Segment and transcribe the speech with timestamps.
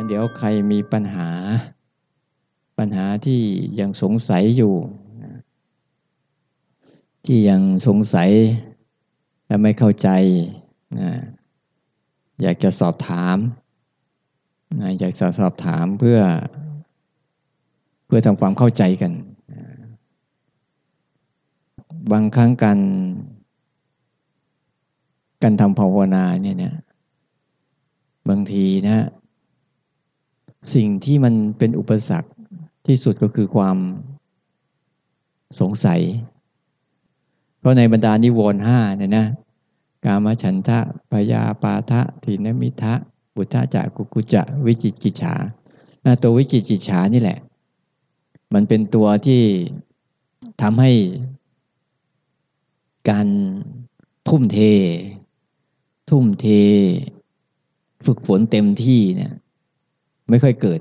[0.00, 1.30] นะเดี๋ยวใครมีปัญหา
[2.78, 3.40] ปัญหาที่
[3.80, 4.74] ยังสงสัยอยู่
[5.22, 5.32] นะ
[7.26, 8.30] ที่ยังสงสัย
[9.46, 10.08] และไม่เข้าใจ
[10.98, 11.10] นะ
[12.42, 13.36] อยากจะสอบถาม
[14.80, 16.18] นะอยากจะสอบถามเพื่อ
[18.06, 19.12] เพื่อทำความเข้าใจกัน
[19.52, 19.62] นะ
[22.12, 22.80] บางครั้งการ
[25.42, 26.76] การทำภาวนาเนี่ยเนี่ย
[28.28, 29.06] บางทีนะ
[30.74, 32.30] สิ่งที่มันเป็นอุปสรรค
[32.86, 33.76] ที่สุดก็คือความ
[35.60, 36.00] สงสัย
[37.58, 39.26] เพราะในบรรดานิวรณ์ห้าเนี่ยนะ
[40.04, 40.78] กามฉันทะ
[41.10, 42.94] พยาปาทะทินมิทะ
[43.36, 45.34] บุทะจักกุกุจะวิจิกิจฉา
[46.22, 47.38] ตัววิจิกิจฉานี่แหละ
[48.54, 49.42] มันเป็นตัวที่
[50.62, 50.92] ทำให้
[53.10, 53.28] การ
[54.28, 54.58] ทุ่มเท
[56.10, 56.46] ทุ่มเท
[58.06, 59.32] ฝึกฝนเต็มที่เนี่ย
[60.30, 60.80] ไม่ค่อยเกิด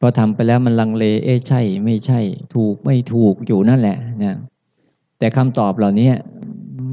[0.00, 2.20] พอทำไปแล้วมันลังเลเอ๊ะใช่ ไม่ใช่
[2.54, 4.36] ถูกไม่ถูกอยู่นั่นแหละนะ
[5.18, 6.10] แต่คำตอบเหล่านี้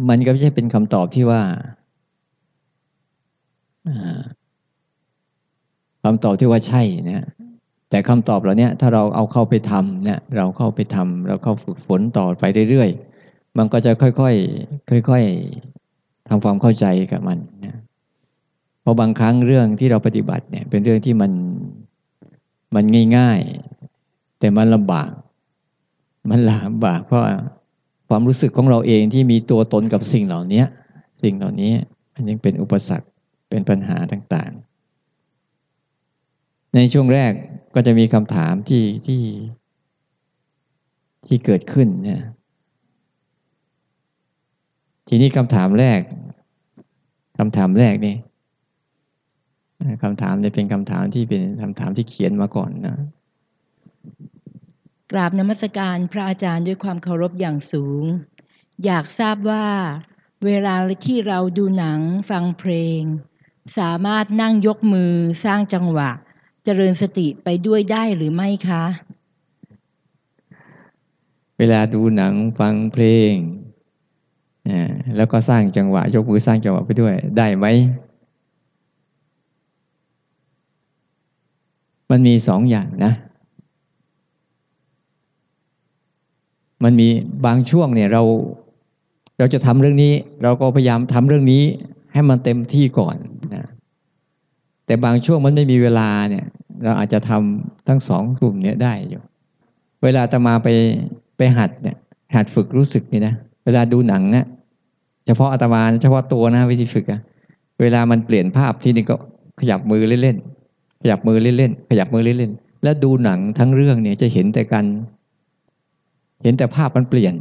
[0.09, 1.41] มันก็ไม่ใช่เป็นคำตอบที่ว่า
[6.03, 7.27] คำตอบที่ว่าใช่นะ
[7.89, 17.75] แต่คำตอบเหล่านี้ถ้าเราเอาเข้าไปทำเนี่ยเราเข้าไปทำเราเข้าฝึกฝนต่อไปเรื่อยๆ มันก็จะค่อยๆค่อยๆทำความเข้าใจกับมันนะ
[18.81, 21.31] เพราะบางครั้งเรื่องที่เราปฏิบัติเนี่ย เป็นเรื่องที่มัน
[22.75, 22.85] มัน
[23.17, 23.39] ง่าย
[23.91, 25.11] ๆ แต่มันลำบาก
[26.29, 27.23] มันลำบาก เพราะ
[28.09, 30.63] ความรู้สึกของเราเองที่มีตัวตนกับสิ่งเหล่านี้
[31.23, 31.73] สิ่งเหล่านี้
[32.13, 33.07] มันยังเป็นอุปสรรค
[33.49, 37.31] เป็นปัญหาต่างๆ ในช่วงแรก
[37.75, 39.23] ก็จะมีคำถามที่ที่
[41.27, 42.21] ที่เกิดขึ้นเนี่ย
[45.07, 46.01] ทีนี้คำถามแรก
[47.37, 48.15] คำถามแรกนี่
[50.03, 52.97] คำถามเนี่ยเป็นคำถามที่เป็นคำถามที่เขียนมาก่อนนะ
[55.11, 58.03] กราบนมัสการพระอาจารย์ด้วยความเคารพอย่างสูง
[58.85, 59.67] อยากทราบว่า
[60.45, 63.01] เวลาที่เราดูหนังฟังเพลง
[63.77, 65.13] สามารถนั่งยกมือ
[65.45, 66.09] สร้างจังหวะ
[66.63, 68.85] เจริญสติไปด้วยได้หรือไม่คะ
[71.57, 73.33] เวลาดูหนังฟังเพลง
[75.17, 77.65] แล้วก็สร้างจังหวะ ยกมือสร้างจังหวะไปด้วยได้ไหม
[82.11, 83.13] มันมีสองอย่างนะ
[86.83, 87.07] มันมี
[87.45, 88.23] บางช่วงเนี่ยเรา
[89.37, 90.13] เราจะทำเรื่องนี้
[90.43, 91.63] เราก็พยายามทำเรื่องนี้
[92.13, 93.15] ให้มันเต็มที่ก่อน
[93.55, 93.65] นะ
[94.85, 96.45] แต่บางช่วงมันไม่มีเวลาเนี่ย
[96.83, 99.21] เราอาจจะทำทั้งสองกลุ่มเนี้ยได้อยู่
[100.03, 100.67] เวลาตมาไป
[101.37, 101.97] ไปหัดเนี่ย
[102.35, 103.33] หัดฝึกรู้สึกนี่นะ
[103.65, 104.45] เวลาดูหนังเนี่ย
[105.25, 107.21] เฉพาะอาตมาเฉพาะตัวนะวิธีฝึกอะ
[107.81, 109.15] เวลามันเปลี่ยนภาพที่นี่ก็
[109.59, 110.37] ขยับมือเล่น
[111.01, 114.85] ขยับมือเล่นๆขยับมือเล่นๆแล้วดูหนังทั้งเรื่องเนี่ยจะเห็นแต่กัน
[116.43, 117.33] เห็นแต่ภาพมันเปลี่ยน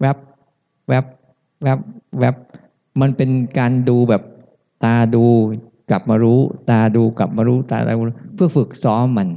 [0.00, 0.16] แวบ
[0.88, 1.04] แวบ
[1.62, 1.78] แวบ
[2.20, 2.34] แวบ
[3.00, 4.22] มันเป็นการดูแบบ
[4.84, 5.24] ตาดู
[5.90, 8.02] กลับมารู้ ตาดูกลับมารู้ตาดู
[8.34, 9.28] เพื่อฝึกซ้อมมัน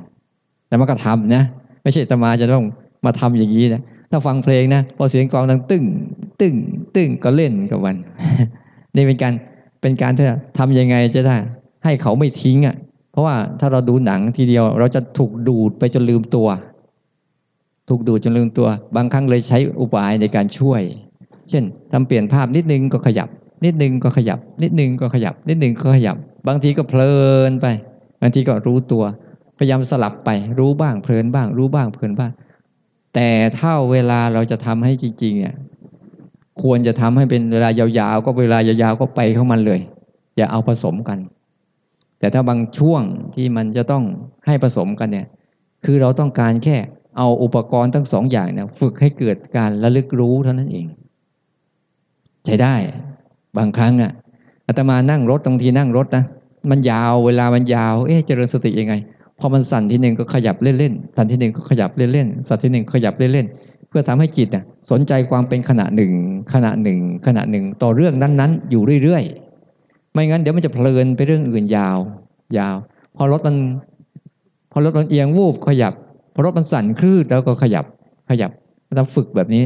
[0.67, 1.43] แต่มันก็ทำนะ
[1.83, 2.63] ไม่ใช่ตมาจะต้อง
[3.05, 3.81] มาทำอย่างนี้นะ
[4.11, 5.83] ถ้าฟังเพลงนะพอเสียงกลองดังตึ้ง
[6.41, 6.55] ตึ้ง
[6.95, 7.95] ตึ้งก็เล่นกับมัน
[8.95, 9.33] นี่เป็นการ
[9.81, 10.25] เป็นการที่
[10.57, 11.35] ทำยังไงจะได้
[11.83, 12.75] ให้เขาไม่ทิ้งอะ
[13.11, 16.47] เพราะว่าถ้าเราดูหนังทีเดียว เราจะถูกดูดไปจนลืมตัว
[17.89, 20.81] ถูกดูดจนลืมตัว บางครั้งเลยใช้อุบายในการช่วย
[21.49, 23.29] เช่นทำเปลี่ยนภาพนิดนึงก็ขยับ
[23.65, 26.15] นิดนึงก็ขยับ นิดนึงก็ขยับ นิดนึงก็ขยับ
[26.47, 27.15] บางทีก็เพลิ
[27.49, 27.65] นไป
[28.21, 29.03] บางทีก็รู้ตัว
[29.57, 30.29] พยายามสลับไป
[30.59, 32.31] รู้บ้างเพลินบ้าง รู้บ้างเพลินบ้าง
[33.15, 35.55] แต่ถ้าเวลาเราจะทำให้จริงๆเนี่ย
[36.63, 39.79] ควรจะทำให้เป็นเวลายาวๆ ก็เวลายาวๆก็ไปเข้ามันเลย
[40.37, 41.19] อย่าเอาผสมกัน
[42.21, 43.01] แต่ถ้าบางช่วง
[43.35, 44.03] ที่มันจะต้อง
[44.45, 45.27] ให้ผสมกันเนี่ย
[45.85, 46.77] คือเราต้องการแค่
[47.17, 50.85] เอาอุปกรณ์ทั้งสองอย่างเนี่ยฝึกให้เกิดการระลึกรู้เท่านั้นเอง
[52.45, 52.75] ใช้ได้
[53.57, 54.11] บางครั้งอะ
[54.67, 56.23] อาตมานั่งรถบางทีนั่งรถนะ
[56.69, 58.93] มันยาวเวลามันยาว เอ๊ะเจริญสติยังไง
[59.39, 66.11] พอมันสั่นทีหนึ่งก็ขยับเล่นๆสั่นทีหนึ่งก็ขยับเล่นๆสั่นทีหนึ่งขยับเล่นๆเพื่อทำให้จิตน่ะสนใจความเป็นขณะหนึ่ง
[66.53, 71.97] ขณะหนึ่ง ขณะหนึ่ง ต่อเรื่องนั้นๆ อยู่เรื่อยๆ ไม่งั้นเดี๋ยวมันจะเพลินไปเรื่องอื่นยาว
[72.57, 72.75] ยาว
[73.15, 73.55] พอรถมัน
[74.71, 75.93] พอรถมันเอียงวูบขยับ
[76.33, 77.85] พอรถมันสั่นคลื่นแล้วก็ขยับ
[78.29, 78.51] ขยับ
[78.95, 79.63] เราฝึกแบบนี้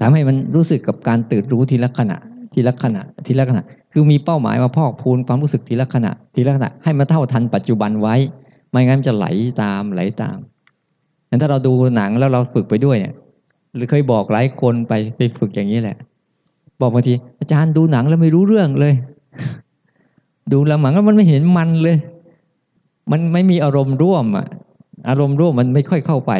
[0.00, 2.16] ทำให้มันรู้สึกกับการตื่นรู้ทีละขณะ
[2.54, 3.62] ทีละขณะ ทีละขณะ
[3.92, 8.14] คือมีเป้าหมายมาพอกพูนความรู้สึกทีละขณะ ทีละขณะ ให้มันเท่าทันปัจจุบันไว้
[8.70, 9.26] ไม่งั้นจะไหล
[9.62, 10.38] ตามไหลตาม
[11.28, 13.14] งั้นถ้าเราดูหนังแล้วเราฝึกไปด้วยเนี่ย
[13.74, 15.96] หรือเคยบอกหลายคนไปไปฝึกอย่างนี้แหละ
[16.80, 18.94] บอกบางทีอาจารย์ดูหนังแล้วไม่รู้เรื่องเลย
[20.52, 21.96] ดูละหมังแล้วมันไม่เห็นมันเลย
[23.10, 24.46] มันไม่มีอารมณ์ร่วมอะ
[25.08, 26.32] อารมณ์ร่วมมันไม่ค่อยเข้าไป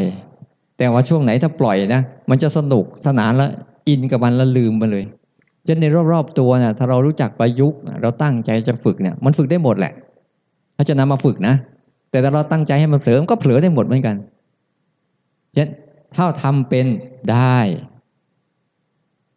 [0.78, 3.50] แต่ว่าช่วงไหนถ้าปล่อยนะ มันจะสนุกสนานแล้ว
[3.88, 5.04] อินกับมันแล้วลืมไปเลย
[5.66, 9.92] จนในรอบๆตัวนะถ้าเรารู้จักประยุกต์เราตั้งใจจะฝึกเนี่ย มันฝึกได้หมดแหละ
[10.76, 11.54] ถ้าจะนำมาฝึกนะ
[12.10, 14.16] แต่ถ้าเราตั้งใจให้มันเผลอมันก็เผลอได้หมดเหมือนกัน
[15.56, 15.70] ฉะนั้น
[16.16, 16.86] ถ้าทำเป็น
[17.30, 17.58] ได้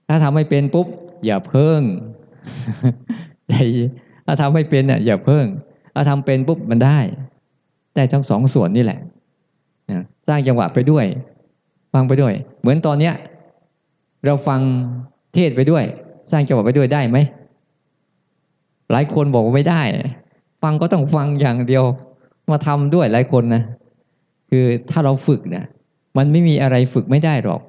[0.07, 0.87] ถ้าทำไม่เป็นปุ๊บ
[1.25, 1.81] อย่าเพิ่ง
[3.49, 3.53] ใจ
[4.27, 5.45] ถ้าทำไม่เป็นเนี่ยอย่าเพิ่ง
[5.93, 6.99] ถ้าทำเป็นปุ๊บมันได้
[7.95, 8.99] ได้ทั้งสองส่วนนี่แหละ
[9.91, 11.05] นะสร้างจังหวะไปด้วย
[11.93, 13.13] ฟังไปด้วย เหมือนตอนเนี้ย
[14.25, 14.59] เราฟัง
[15.33, 15.83] เทศไปด้วย
[16.31, 17.17] สร้างจังหวะไปด้วยได้ไหม
[18.91, 19.81] หลายคนบอกว่าไม่ได้
[20.63, 21.83] ฟังก็ต้องฟังอย่างเดียว
[22.51, 23.63] มาทำด้วยหลายคนนะ
[24.49, 25.65] คือถ้าเราฝึกเนี่ย
[26.17, 27.61] มันไม่มีอะไรฝึกไม่ได้หรอก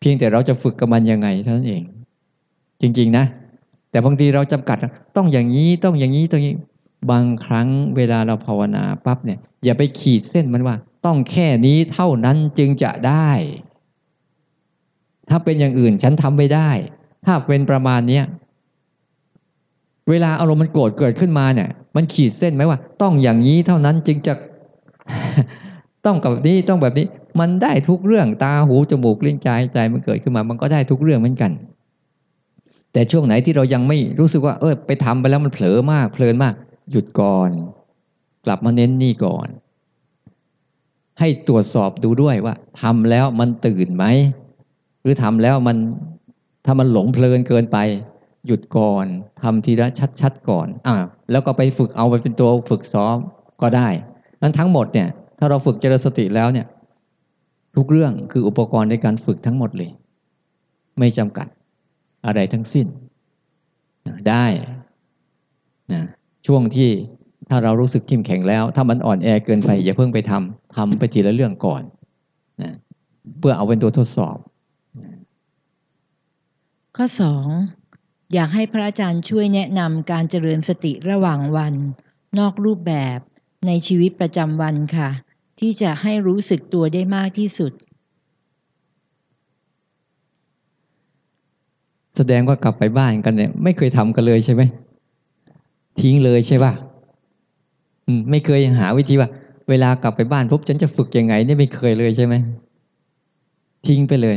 [0.00, 1.82] เพียงแต่เราจะฝึกกับมันยังไงเท่านั้นเอง
[2.80, 3.24] จริง ๆ นะ
[3.90, 4.76] แต่บางทีเราจำกัด
[5.16, 6.66] ต้องอย่างนี้ต้องอย่างนี้ต้องอย่างนี้
[7.10, 10.76] บางครั้งเวลาเราภาวนาปั๊บเนี่ย อย่าไปขีดเส้นมันว่า
[11.06, 13.30] ต้องแค่นี้เท่านั้นจึงจะได้
[15.30, 16.70] ถ้าเป็นอย่างอื่นฉันทำไม่ได้
[17.26, 18.24] ถ้าเป็นประมาณเนี้ย
[20.08, 24.34] เวลาอารมณ์มันโกรธเกิดขึ้นมาเนี่ย มันขีดเส้นไหมว่า ต้องอย่างนี้เท่านั้นจึงจะ
[26.06, 27.06] ต้องกับนี้ต้องแบบนี้
[27.40, 31.50] มันได้ทุกเรื่องตาหูจมูกลิ้นกายใจมันเกิดขึ้นมา มันก็ได้ทุกเรื่องเหมือนกัน
[32.92, 36.54] แต่ช่วงไหนที่เรายังไม่รู้สึกว่า เออไปทำไปแล้วมันเผลอมาก เพลินมาก
[36.90, 37.50] หยุดก่อน
[38.44, 39.48] กลับมาเน้นนี่ก่อน
[41.18, 44.04] ให้ตรวจสอบดูด้วยว่าทำแล้วมันตื่นไหม
[45.02, 45.76] หรือทำแล้วมัน
[46.64, 47.78] ถ้ามันหลงเพลินเกินไป
[48.46, 49.06] หยุดก่อน
[49.42, 49.88] ทำทีละ
[50.20, 50.96] ชัด ๆ ก่อน อ่า
[51.30, 53.16] แล้วก็ไปฝึกเอาไปเป็นตัวฝึกซ้อม
[53.60, 53.88] ก็ได้
[54.42, 55.08] นั้นทั้งหมดเนี่ย
[55.38, 56.66] ถ้าเราฝึกเจริญสติแล้วเนี่ย
[57.76, 59.90] ทุกเรื่องคืออุปกรณ์ในการฝึกทั้งหมดเลย
[60.98, 61.46] ไม่จำกัด
[62.26, 62.86] อะไรทั้งสิ้น
[64.28, 64.46] ได้
[65.92, 66.02] นะ
[66.46, 66.90] ช่วงที่
[67.48, 71.82] ถ้าเรารู้สึกเข้มแข็งแล้ว ถ้ามันอ่อนแอเกินไปอย่าเพิ่งไปทำทำไปทีละเรื่องก่อน
[72.62, 72.72] นะ
[73.38, 74.36] เพื่อเอาเป็นตัวทดสอบ
[76.96, 77.46] ข้อสอง
[78.34, 81.74] อยากให้พระอาจารย์ช่วยแนะนำการเจริญสติระหว่างวัน
[82.38, 83.18] นอกรูปแบบ
[83.66, 85.10] ในชีวิตประจำวันค่ะ
[85.60, 87.72] ที่จะให้รู้สึกตัวได้มากที่สุด
[92.16, 94.62] แสดงว่ากลับไปบ้านกันเนี่ย ไม่เคยทำกันเลยใช่ไหม
[96.00, 96.72] ทิ้งเลยใช่ป่ะ
[98.06, 99.28] อืมไม่เคยหาวิธีว่า
[99.68, 102.34] เวลากลับไปบ้านปุ๊บฉันจะฝึกยังไงเนี่ยไม่เคยเลยใช่ไหม
[103.86, 104.36] ทิ้งไปเลย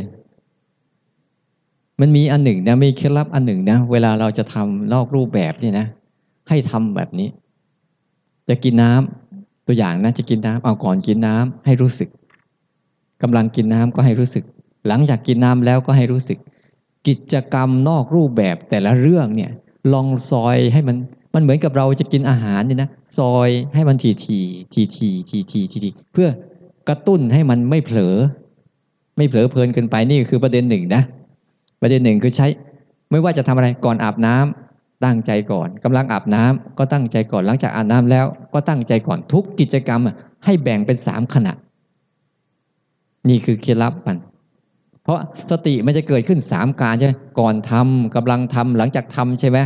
[2.02, 5.86] มันมีอันหนึ่งนะมีเคล็ดลับอันหนึ่งนะเวลาเราจะทำนอกรูปแบบนี่นะ
[6.50, 7.28] ให้ทำแบบนี้
[8.50, 12.10] จะกินน้ำตัวอย่างนะจะกินน้ำเอาก่อนกินน้ำให้รู้สึก
[13.22, 14.44] กำลังกินน้ำก็ให้รู้สึก
[14.88, 16.40] หลังจากกินน้ำแล้วก็ให้รู้สึก
[17.08, 19.52] กิจกรรมนอกรูปแบบแต่ละเรื่องเนี่ย
[19.94, 20.98] ลองซอยให้มัน
[21.34, 24.40] มันเหมือนกับเราจะกินอาหารนี่นะซอยให้มันทีที
[24.74, 26.28] ทีทีทีทีทีทีเพื่อ
[26.90, 28.16] กระตุ้นให้มันไม่เผลอ
[29.18, 31.02] ไม่เผลอเพลินเกินไปนี่คือประเด็นหนึ่งนะ
[31.82, 32.48] ประเด็นหนึ่งคือใช้
[33.12, 40.16] ไม่ว่าจะทำอะไรก่อนอาบน้ำตั้งใจก่อนกำลังอาบน้ำก็ตั้งใจก่อนหลังจากอาบน้ำแล้ว ก็ตั้งใจก่อนทุกกิจกรรมอะ
[40.46, 41.54] ให้แบ่งเป็นสามขณะ
[43.30, 44.18] นี่คือเคล็ดลับมัน
[45.04, 45.20] เพราะ
[45.52, 49.60] สติมันจะเกิดขึ้นสามการใช่ไหมก่อนทำกำลังทำหลังจากทำใช่ไหม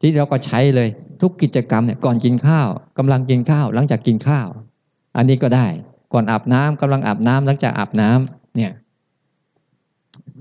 [0.00, 0.88] ที่เราก็ใช้เลย
[1.20, 2.68] ทุกกิจกรรมเนี่ยก่อนกินข้าว
[2.98, 4.48] กำลังกินข้าว หลังจากกินข้าว
[5.16, 5.66] อันนี้ก็ได้
[6.12, 8.72] ก่อนอาบน้ำกำลังอาบน้ำหลังจากอาบน้ำเนี่ย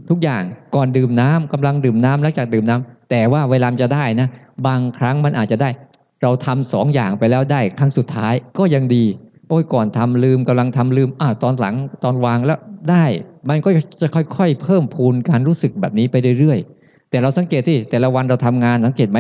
[0.09, 0.43] ทุกอย่าง
[0.75, 4.27] ก่อนดื่มน้ำกำลังดื่มน้ำหลังจากดื่มน้ำแต่ว่าเวลาจะได้นะ
[4.67, 5.69] บางครั้งมันอาจจะได้
[6.21, 9.05] เราทำสองอย่างไปแล้วได้ครั้งสุดท้ายก็ยังดี
[9.49, 13.05] โอ้ยก่อนทำลืมกำลังทำลืมอ่าตอนหลังตอนวางแล้วได้
[13.49, 13.69] มันก็
[14.01, 19.19] จะค่อย ๆ เพิ่มพูนการรู้สึกแบบนี้ไปเรื่อยๆ แต่เราสังเกตที่แต่ละวันเราทำงานสังเกตไหม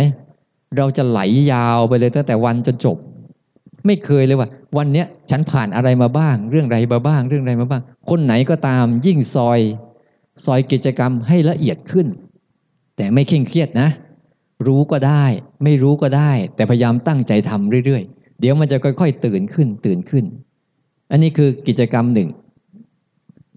[0.77, 1.19] เราจะไหล
[1.51, 2.97] ยาวไปเลยตั้งแต่วันจนจบ
[3.85, 9.59] ไม่เคยเลยว่า วันเนี้ยฉันผ่านอะไรมาบ้าง เรื่องไรมาบ้าง เรื่องไรมาบ้าง คนไหนก็ตามยิ่งซอย
[10.45, 12.07] ซอยกิจกรรมให้ละเอียดขึ้น
[12.97, 13.89] แต่ไม่เคร่งเครียดนะ
[14.67, 15.25] รู้ก็ได้
[15.63, 20.25] ไม่รู้ก็ได้ แต่พยายามตั้งใจทำเรื่อยๆ เดี๋ยวมันจะค่อย ๆ ตื่นขึ้นตื่นขึ้น
[21.11, 22.29] อันนี้คือกิจกรรมหนึ่ง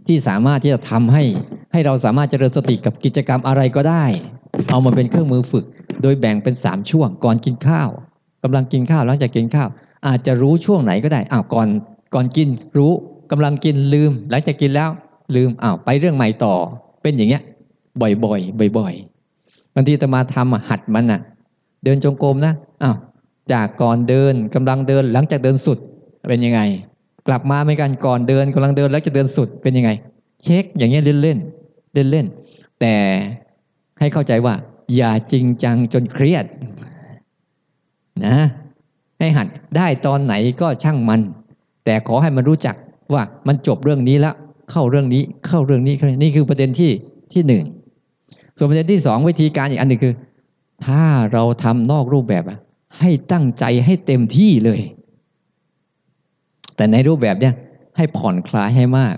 [0.06, 1.24] ที่สามารถที่จะทำให้
[1.72, 4.04] ให้เราสามารถเจริญสติกับกิจกรรมอะไรก็ได้
[4.70, 5.64] เอามาเป็นเครื่องมือฝึก
[6.02, 7.88] โดยแบ่งเป็นสามช่วง ก่อนกินข้าว
[8.42, 9.68] กำลังกินข้าวหลังจากกินข้าว
[10.06, 11.68] อาจจะรู้ช่วงไหนก็ได้อ้าวก่อน
[12.14, 12.92] ก่อนกินรู้
[13.30, 14.90] กำลังกินลืม หลังจากกินแล้ว
[15.36, 16.54] ลืมอ้าวไปเรื่องใหม่ต่อ
[17.02, 17.42] เป็นอย่างเงี้ย
[18.00, 21.20] บ่อยๆบ่อยๆบางทีตมาทำหัดมันอะ
[21.84, 22.96] เดินจงกรมนะอ้าว
[23.52, 25.78] จากก่อนเดินกำลังเดินหลังจากเดินสุด
[26.28, 26.60] เป็นยังไง
[27.26, 29.90] กลับมาไม่กันก่อนเดินกำลังเดินแล้วจะเดินสุดเป็นยังไง
[30.44, 31.38] เช็คอย่างเงี้ยเล่นเล่น
[31.94, 32.26] เล่นเล่น
[32.80, 32.94] แต่
[33.98, 34.54] ให้เข้าใจว่า
[34.96, 36.44] อย่าจริงจังจนเครียด
[38.26, 38.36] นะ
[39.18, 39.46] ให้หัด
[39.76, 41.20] ได้ตอนไหนก็ช่างมัน
[41.84, 42.76] แต่ขอให้มันรู้จัก
[43.12, 44.34] ว่ามันจบเรื่องนี้แล้ว
[44.70, 46.90] เข้าเรื่องนี้เข้าเรื่องนี้เข้าเรื่องนี้นี่คือประเด็นที่
[47.32, 47.64] ที่หนึ่ง
[48.56, 50.14] ส่วนประเด็นที่สองวิธีการอีกอันหนึ่งคือ
[50.86, 52.58] ถ้าเราทำนอกรูปแบบอะ
[52.98, 54.80] ให้ตั้งใจให้เต็มที่เลย
[56.80, 57.54] แต่ในรูปแบบเนี่ย
[57.96, 59.16] ให้ผ่อนคลายให้มาก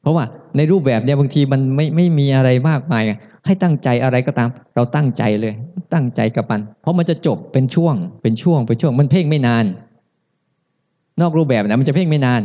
[0.00, 0.24] เพราะว่า
[0.56, 3.02] ในรูปแบบเนี่ยบางทีมันไม่ไม่มีอะไรมากมาย
[3.46, 5.54] ให้ตั้งใจอะไรก็ตาม เราตั้งใจเลย
[5.94, 9.64] ตั้งใจกับมัน เพราะมันจะจบเป็นช่วง เป็นช่วงเป็นช่วง มันเพ่งไม่นาน
[11.20, 12.42] นอกรูปแบบนะมันจะเพ่งไม่นาน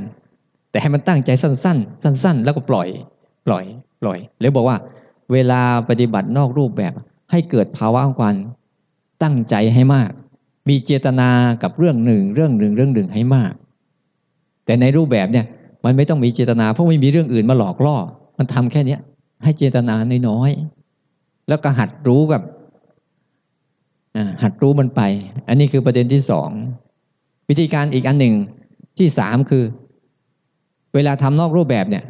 [0.71, 2.87] แต่ให้มันตั้งใจสั้น ๆ สั้น ๆ แล้วก็ปล่อย
[3.47, 3.63] ปล่อย
[4.01, 4.77] ปล่อยหรือบอกว่า
[5.31, 6.93] เวลาปฏิบัตินอกรูปแบบ
[7.31, 8.35] ให้เกิดภาวะของการ
[9.23, 10.11] ตั้งใจให้มาก
[10.69, 11.29] มีเจตนา
[11.63, 13.53] กับเรื่องหนึ่ง เรื่องหนึ่งเรื่องหนึ่งให้มาก
[14.65, 15.45] แต่ในรูปแบบเนี่ย
[15.85, 17.95] มันไม่ต้องมีเจตนาเพราะไม่มีเรื่องอื่นมาหลอกล่อ
[18.37, 18.99] มันทำแค่เนี้ย
[19.43, 19.95] ให้เจตนา
[20.27, 22.43] น้อยๆแล้วก็หัดรู้แบบ
[24.43, 25.01] หัดรู้มันไป
[25.47, 26.49] อันนี้คือประเด็นที่สอง
[27.49, 28.35] วิธีการอีกอันหนึ่ง
[28.97, 29.63] ที่สามคือ
[30.95, 32.03] เวลาทำนอกรูปแบบเนี่ย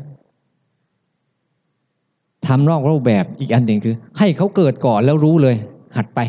[2.48, 5.56] ทำนอกรูปแบบอีกอันหนึ่งคือ ให้เขาเกิดก่อนแล้วรู้เลย
[5.98, 6.20] หัดไป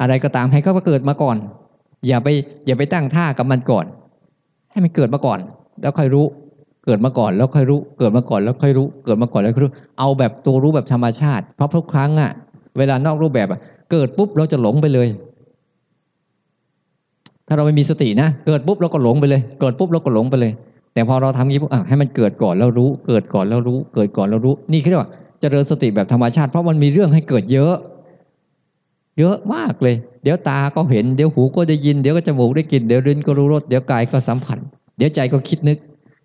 [0.00, 1.36] อะไรก็ตามให้เขาเกิดมาก่อน
[2.06, 2.28] อย่าไป
[2.66, 3.84] อย่าไปตั้งท่ากับมันก่อน
[4.70, 5.38] ให้มันเกิดมาก่อน
[5.82, 6.26] แล้วค่อยรู้
[6.84, 12.30] เกิดมาก่อน แล้วค่อยรู้ เกิดมาก่อนแล้วค่อยรู้ เกิดมาก่อนแล้วค่อยรู้ เอาแบบตัวรู้แบบธรรมชาติ เพราะทุกครั้งอะ
[12.78, 13.60] เวลานอกรูปแบบอะ
[13.92, 15.08] เกิดปุ๊บเราจะหลงไปเลย
[17.46, 20.52] ถ้าเราไม่มีสตินะ เกิดปุ๊บเราก็หลงไปเลย เกิดปุ๊บเราก็หลงไปเลย
[20.94, 27.74] แต่พอเราทำอย่างนี้ปุ๊บอะให้มันเกิดก่อนแล้วรู้ เกิดก่อนแล้วรู้ เกิดก่อนแล้วรู้ นี่คือเรียกว่าเจริญสติแบบธรรมชาติ เพราะมันมีเรื่องให้เกิดเยอะ
[29.18, 34.58] เยอะมากเลย เดี๋ยวตาก็เห็น เดี๋ยวหูก็ได้ยิน เดี๋ยวก็จมูกได้กลิ่น เดี๋ยวลิ้นก็รู้รส เดี๋ยวกายก็สัมผัส
[34.96, 35.78] เดี๋ยวใจก็คิดนึก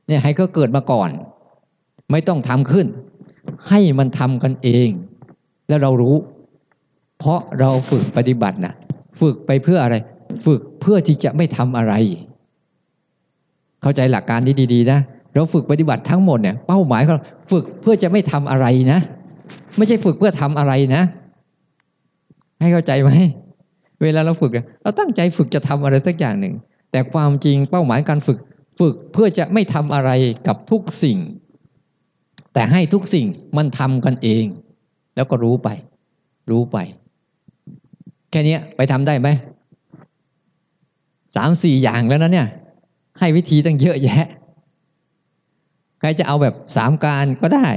[0.07, 1.09] เนี่ยให้เขาเกิดมาก่อน
[2.11, 2.87] ไม่ต้องทำขึ้น
[3.69, 4.89] ให้มันทำกันเอง
[5.67, 6.15] แล้วเรารู้
[7.19, 8.73] เพราะเราฝึกปฏิบัตินะ
[9.19, 9.95] ฝึกไปเพื่ออะไร
[10.45, 11.93] ฝึกเพื่อที่จะไม่ทำอะไร
[13.81, 14.99] เข้าใจหลักการนี้ดี ๆ นะ
[15.33, 18.99] เราฝึกปฏิบัติทั้งหมดเนี่ย เป้าหมายของเราฝึกเพื่อจะไม่ทำอะไรนะ
[19.77, 21.03] ไม่ใช่ฝึกเพื่อทำอะไรนะ
[22.63, 23.11] ให้เข้าใจไหม
[24.03, 24.51] เวลาเราฝึก
[24.83, 26.55] เราตั้งใจฝึกจะทำอะไรสักอย่างหนึ่ง
[26.91, 28.37] แต่ความจริงเป้าหมายการฝึก
[28.79, 30.09] ฝึกเพื่อจะไม่ทำอะไร
[30.47, 31.17] กับทุกสิ่ง
[32.53, 33.25] แต่ให้ทุกสิ่ง
[33.57, 34.45] มันทำกันเอง
[35.15, 35.69] แล้วก็รู้ไป
[36.49, 36.77] รู้ไป
[38.31, 39.27] แค่นี้ไปทำได้ไหม
[41.35, 42.47] สามสี่อย่างแล้วนะเนี่ย
[43.19, 44.27] ให้วิธีตั้งเยอะแยะ
[45.99, 47.67] ใครจะเอาแบบสามการก็ได้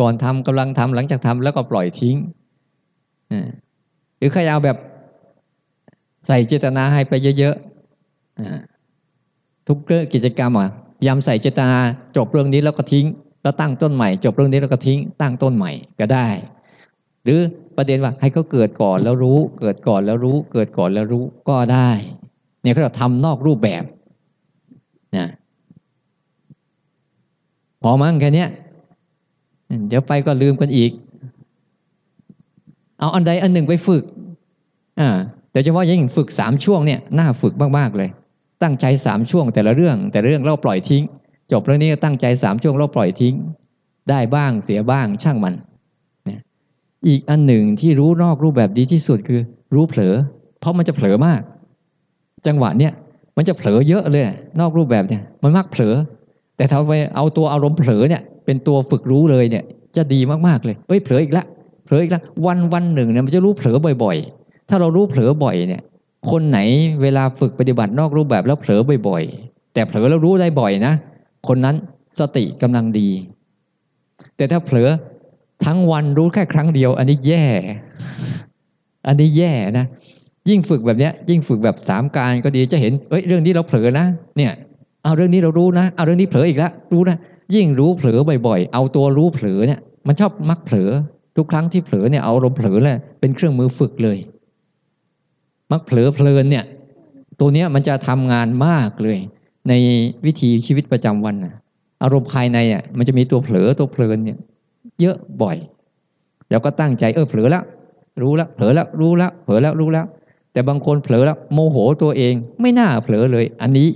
[0.00, 2.16] ก่อนทำกำลังทำหลังจากทำแล้วก็ปล่อยทิ้ง
[3.32, 3.48] อ่า
[4.20, 4.76] หรือใครเอาแบบ
[6.26, 11.78] ใส่เจตนาให้ไปเยอะๆทุกเรื่องกิจกรรมอะพยายามใส่เจตนา
[12.16, 13.06] จบเรื่องนี้แล้วก็ทิ้ง
[13.42, 16.28] แล้วตั้งต้นใหม่ จบเรื่องนี้แล้วก็ทิ้ง ตั้งต้นใหม่ก็ได้
[17.24, 17.40] หรือ
[17.76, 21.90] ประเด็นว่าให้เขาเกิดก่อนแล้วรู้ เกิดก่อนแล้วรู้ เกิดก่อนแล้วรู้ก็ได้
[22.62, 23.84] เนี่ยเขาทำนอกรูปแบบ
[25.16, 25.28] นะ
[27.82, 28.48] พอมั้งแค่เนี้ย
[29.88, 30.90] เดี๋ยวไปก็ลืมกันอีก
[33.00, 34.04] เอาอันใดอันหนึ่งไปฝึก
[35.00, 35.08] อ่า
[35.52, 38.08] โดยเฉพาะยิ่งฝึกสามช่วงเนี่ยน่าฝึกมากๆเลย
[38.62, 41.02] ตั้งใจสามช่วงแต่ละเรื่อง แต่เรื่องเราปล่อยทิ้ง
[41.52, 43.34] จบเรื่องนี้ตั้งใจสามช่วงเราปล่อยทิ้ง
[44.10, 45.54] ได้บ้างเสียบ้างช่างมัน
[47.08, 49.40] อีกอันหนึ่งที่รู้นอกรูปแบบดีที่สุดคือ
[49.74, 50.14] รู้เผลอ
[50.60, 51.40] เพราะมันจะเผลอมาก
[52.46, 52.92] จังหวะเนี้ย
[53.36, 54.24] มันจะเผลอเยอะเลย
[54.60, 55.94] นอกรูปแบบเนี่ย มันมักเผลอ
[56.56, 59.64] แต่ถ้าไปเอาตัวอารมณ์เผลอเนี่ย เป็นตัวฝึกรู้เลยเนี่ย
[59.96, 61.46] จะดีมากๆเลยเอ้ยเผลออีกแล้ว
[61.90, 65.82] ผลออีกแล้ววันวันหนึ่งเนี่ยมันจะรู้เผลอบ่อย ๆ ถ้าเรารู้เผลอบ่อยเนี่ย
[66.30, 66.58] คนไหน
[67.02, 70.92] เวลาฝึกปฏิบัตินอกรูปแบบแล้วเผลอบ่อยๆ แต่เผลอแล้วรู้ได้บ่อยนะ
[71.48, 71.76] คนนั้น
[72.18, 73.08] สติกำลังดี
[74.36, 74.88] แต่ถ้าเผลอ
[75.64, 77.44] ทั้งวันรู้แค่ครั้งเดียว อันนี้แย่
[79.06, 79.86] อันนี้แย่นะ
[80.48, 84.06] ยิ่งฝึกแบบเนี้ย ยิ่งฝึกแบบสามการก็ดีจะเห็นเอ้ยเรื่องนี้เราเผลอนะ
[84.36, 84.52] เนี่ย
[85.04, 87.16] เอาเรื่องนี้เรารู้นะ เอาเรื่องนี้เผลออีกแล้วรู้นะ
[87.54, 90.90] ยิ่งรู้เผลอบ่อย ๆ เอาตัวรู้เผลอเนี่ย มันชอบมักเผลอ
[91.36, 94.18] ทุกครั้งที่เผลอเนี่ยเอาอารมณ์เผลอแหละเป็นเครื่องมือฝึกเลย
[95.70, 96.64] มักเผลอเพลินเนี่ย
[97.40, 99.18] ตัวเนี้ยมันจะทำงานมากเลย
[99.68, 99.72] ใน
[100.24, 101.54] วิถีชีวิตประจำวันนะ
[102.02, 104.38] อารมณ์ภายในอะมันจะมีตัวเผลอตัวเพลินเนี่ย
[105.00, 105.56] เยอะบ่อย
[106.50, 107.64] แล้วก็ตั้งใจเออเผลอแล้ว
[108.22, 110.06] รู้แล้วเผลอแล้วรู้แล้วเผลอแล้วรู้แล้ว
[110.52, 113.88] แต่บางคนเผลอแล้วโมโหตัวเอง ไม่น่าเผลอเลย อันนี้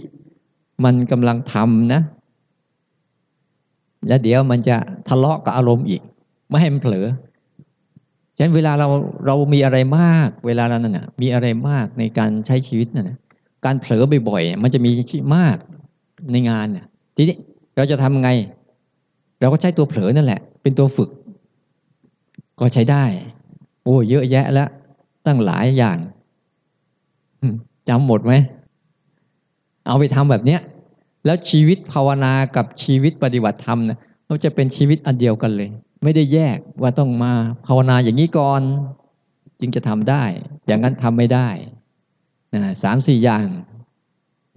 [0.84, 2.00] มันกำลังทำนะ
[4.08, 4.76] แล้วเดี๋ยวมันจะ
[5.08, 6.02] ทะเลาะกับอารมณ์อีก
[6.54, 7.06] ไม่ให้มันเผลอ
[8.36, 8.88] ฉะนั้นเวลาเรา
[9.26, 13.18] เรามีอะไรมาก เวลานั้นน่ะ มีอะไรมากในการใช้ชีวิตน่ะ
[13.64, 14.90] การเผลอบ่อยๆมันจะมี
[15.36, 15.56] มาก
[16.32, 16.84] ในงานน่ะ
[17.16, 17.36] ทีนี้
[17.76, 18.30] เราจะทำไง
[19.40, 21.10] เราก็ใช้ตัวเผลอนั่นแหละ เป็นตัวฝึก
[22.60, 23.04] ก็ใช้ได้
[23.84, 24.68] โอ้เยอะแยะแล้ว
[25.26, 25.98] ตั้งหลายอย่าง
[27.88, 28.32] จำหมดไหม
[29.86, 30.60] เอาไปทำแบบเนี้ย
[31.24, 35.68] แล้วชีวิตภาวนากับชีวิตปฏิบัติธรรมนะเราจะเป็นชีวิตอันเดียวกันเลย
[36.04, 37.32] ไม่ได้แยกว่าต้องมา
[37.66, 38.62] ภาวนาอย่างนี้ก่อน
[39.60, 40.24] จึงจะทำได้
[40.66, 41.48] อย่างนั้นทำไม่ได้
[42.52, 43.46] นะสามสี่อย่าง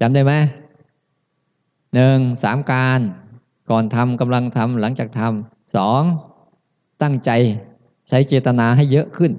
[0.01, 0.33] จำได้ไหม
[1.93, 2.99] หนึ่งสามการ
[3.69, 6.01] ก่อนทำกำลังทำหลังจากทำสอง
[7.01, 7.31] ตั้งใจ
[8.09, 9.31] ใช้เจตนาให้เยอะขึ้น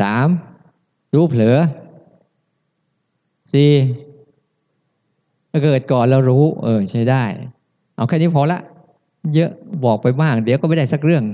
[0.00, 0.28] สาม
[1.14, 1.58] รู้เผลอ
[3.52, 3.70] สี่
[5.50, 7.22] ถ้าเกิดก่อนแล้วรู้ เออ ใช้ได้
[7.96, 8.60] เอาแค่นี้พอละ
[9.34, 9.50] เยอะ
[9.84, 11.24] บอกไปบ้าง เดี๋ยวก็ไม่ได้สักเรื่อง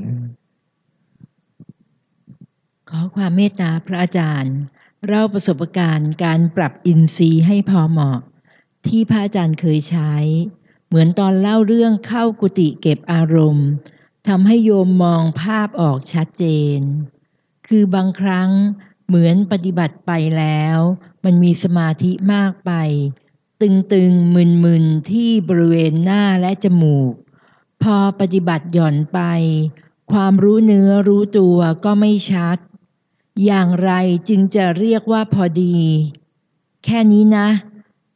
[2.88, 4.56] ขอความเมตตาพระอาจารย์
[5.06, 8.20] เล่าประสบการณ์การปรับอินทรีย์ให้พอเหมาะ
[8.86, 10.14] ที่พระอาจารย์เคยใช้
[10.88, 13.68] เหมือนตอนเล่าเรื่องเข้ากุฏิเก็บอารมณ์
[14.28, 16.44] ทำให้โยมมองภาพออกชัดเจ
[16.76, 16.78] น
[17.66, 18.50] คือบางครั้ง
[19.06, 20.78] เหมือนปฏิบัติไปแล้ว
[21.24, 22.72] มันมีสมาธิมากไป
[23.62, 27.12] ตึงๆมึนๆที่บริเวณหน้าและจมูก
[27.86, 29.20] พอปฏิบัติหย่อนไป
[30.12, 32.56] ความรู้เนื้อรู้ตัวก็ไม่ชัด
[33.44, 33.90] อย่างไร
[34.28, 35.76] จึงจะเรียกว่าพอดี
[36.84, 37.48] แค่นี้นะ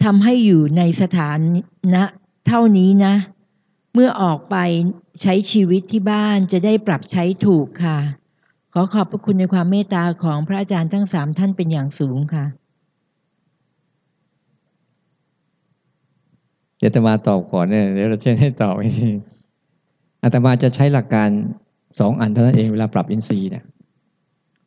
[0.05, 1.31] ทำให้อยู่ในสถา
[1.95, 2.05] นะ
[2.47, 3.15] เท่านี้นะ
[3.95, 4.57] เมื่อออกไป
[5.23, 7.99] ใช้ชีวิตที่บ้านจะได้ปรับใช้ถูกค่ะ
[8.73, 12.45] ขอขอบพระคุณในความเมตตาของพระอาจารย์ทั้งสามท่านเป็นอย่างสูงค่ะ
[16.79, 19.11] เดี๋ยวอาตมาตอบก่อนเนี่ยเดี๋ยวเราเช่นให้ตอบอีกที
[20.23, 21.31] อาตมาจะใช้หลักการ
[21.99, 23.65] สองอันเท่านั้นเองเวลาปรับอินทรีย์เนี่ย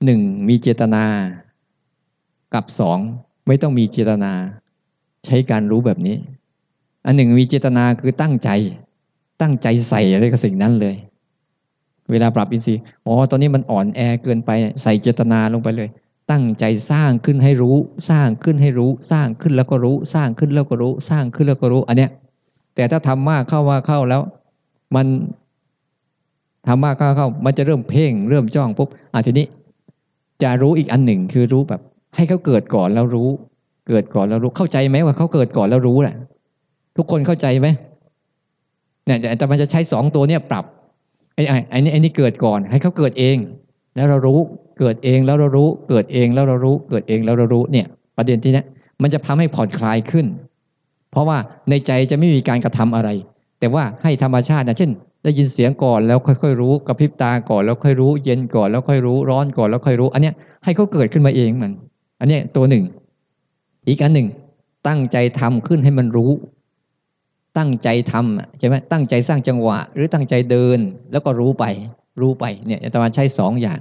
[0.06, 1.04] หนึ่งมีเจตนา
[2.54, 2.98] กับสอง
[3.48, 4.32] ไม่ต้องมีเจตนา
[5.26, 6.16] ใช้การรู้แบบนี้
[7.06, 8.50] อันหนึ่งมีเจตนาคือตั้งใจ
[9.42, 10.96] ตั้งใจใส่อะไรกับสิ่งนั้นเลย
[12.12, 14.52] เวลาปรับอินทรีย์อ๋อตอนนี้มันอ่อนแอเกินไป
[14.84, 15.90] ใส่เจตนาลงไปเลย
[16.32, 17.76] ตั้งใจสร้างขึ้นให้รู้
[18.10, 22.12] สร้างขึ้นให้รู้ สร้างขึ้นแล้วก็รู้ สร้างขึ้นแล้วก็รู้ สร้างขึ้นแล้วก็รู้ อันเนี้ย
[22.76, 24.22] แต่ถ้าทำมากเข้าว่าเข้าแล้ว
[24.96, 25.08] มัน
[26.68, 29.46] ทำมากเข้าเข้ามันจะเริ่มเพ่ง เริ่มจ้องปุ๊บอะทีนี้
[30.44, 31.82] จะรู้อีกอันหนึ่งคือรู้แบบ
[32.16, 33.30] ให้เขาเกิดก่อนแล้วรู้
[33.88, 36.16] เกิดก่อนแล้วรู้เข้าใจไหมว่าเขาเกิดก่อนแล้วรู้แหละ
[36.98, 37.68] ทุกคนเข้าใจไหม
[39.06, 40.66] เนี่ยแต่มันจะใช้สองตัวเนี่ยปรับ
[41.36, 43.38] ไอ้ไอ้ไอ้นี่ไอ้นี่เกิดก่อน ให้เขาเกิดเอง
[43.96, 44.40] แล้วเรารู้
[44.80, 48.64] เกิดเองแล้วเรารู้ เกิดเองแล้วเรารู้ เกิดเองแล้วเรารู้เนี่ย ประเด็นที่นี้
[49.02, 50.26] มันจะทำให้ผ่อนคลายขึ้น
[51.12, 51.38] เพราะว่า
[51.70, 53.10] ในใจจะไม่มีการกระทำอะไร
[53.60, 54.92] แต่ว่าให้ธรรมชาตินะเช่น
[55.24, 61.72] ได้ยินเสียงก่อนแล้วค่อยๆรู้กระพริบตาก่อนแล้วค่อยรู้ เย็นก่อนแล้วค่อยรู้ร้อนก่อนแล้วค่อยรู้ อันเนี้ยให้เขาเกิดขึ้นมาเองมัน
[62.20, 62.84] อันเนี้ยตัวหนึ่ง
[63.88, 64.28] อีกอันหนึ่ง
[64.88, 66.32] ตั้งใจทำขึ้นให้มันรู้
[67.58, 70.80] ตั้งใจทำใช่ไหมตั้งใจสร้างจังหวะ หรือตั้งใจเดิน
[71.12, 71.66] แล้วก็รู้ไป
[72.22, 73.80] รู้ไปเนี่ยอาตมาใช้สองอย่าง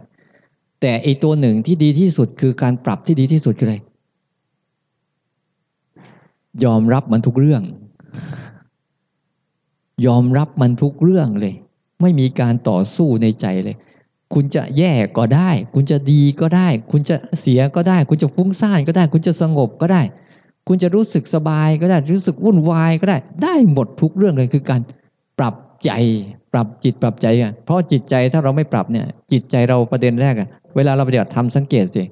[0.80, 3.76] แต่อีตัวหนึ่งที่ดีที่สุดคือการปรับที่ดีที่สุดคืออะไร
[6.64, 7.62] ยอมรับมันทุกเรื่อง
[10.06, 11.54] ยอมรับมันทุกเรื่องเลย
[12.00, 13.76] ไม่มีการต่อสู้ในใจเลย
[14.34, 20.02] คุณจะแย่ก็ได้ คุณจะดีก็ได้ คุณจะเสียก็ได้ คุณจะฟุ้งซ่านก็ได้ คุณจะสงบก็ได้
[20.68, 24.80] คุณจะรู้สึกสบายก็ได้ รู้สึกวุ่นวายก็ได้ ได้หมดทุกเรื่องเลยคือการ
[25.38, 25.90] ปรับใจ
[26.52, 32.02] ปรับจิตปรับใจอะเพราะจิตใจถ้าเราไม่ปรับเนี่ย จิตใจเราประเด็นแรกอะเวลาเราปฏิบัติทำสังเกตสิ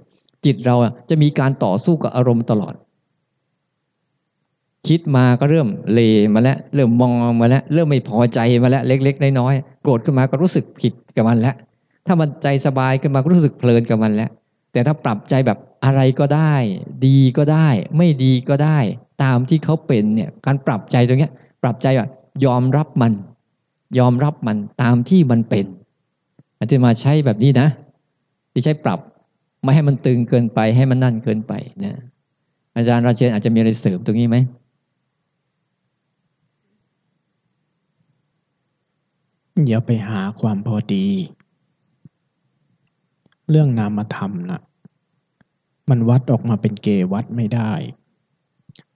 [0.44, 2.74] จิตเราอะจะมีการต่อสู้กับอารมณ์ตลอด
[4.88, 6.00] คิดมาก็เริ่มเล
[6.34, 11.54] มาแล้ว เริ่มมองมาแล้ว เริ่มไม่พอใจมาแล้วเล็ก ๆ น้อยๆโกรธขึ้นมาก็รู้สึกผิดกับมันแล้ว
[12.06, 14.30] ถ้ามันใจสบายขึ้นมาก็รู้สึกเพลินกับมันแล้ว
[14.72, 16.54] แต่ถ้าปรับใจแบบอะไรก็ได้
[17.06, 18.78] ดีก็ได้ ไม่ดีก็ได้
[19.22, 22.08] ตามที่เขาเป็นเนี่ยการปรับใจตรงเนี้ย ปรับใจว่า
[22.44, 23.12] ยอมรับมัน
[23.98, 25.66] ยอมรับมันตามที่มันเป็น
[26.58, 27.68] อาจารย์มาใช้แบบนี้นะ
[28.52, 28.98] ที่ใช้ปรับ
[29.62, 31.52] ไม่ให้มันตึงเกินไปให้มันนั่นเกินไป
[31.84, 31.94] นะ
[32.76, 34.36] อาจารย์ราเชนอาจจะมีอะไรเสริมตรงนี้ไหม
[39.66, 41.06] อย่าไปหาความพอดี
[43.50, 44.60] เรื่องนามธรรมนะ
[45.88, 47.72] มันวัดออกมาเป็นเกวัดไม่ได้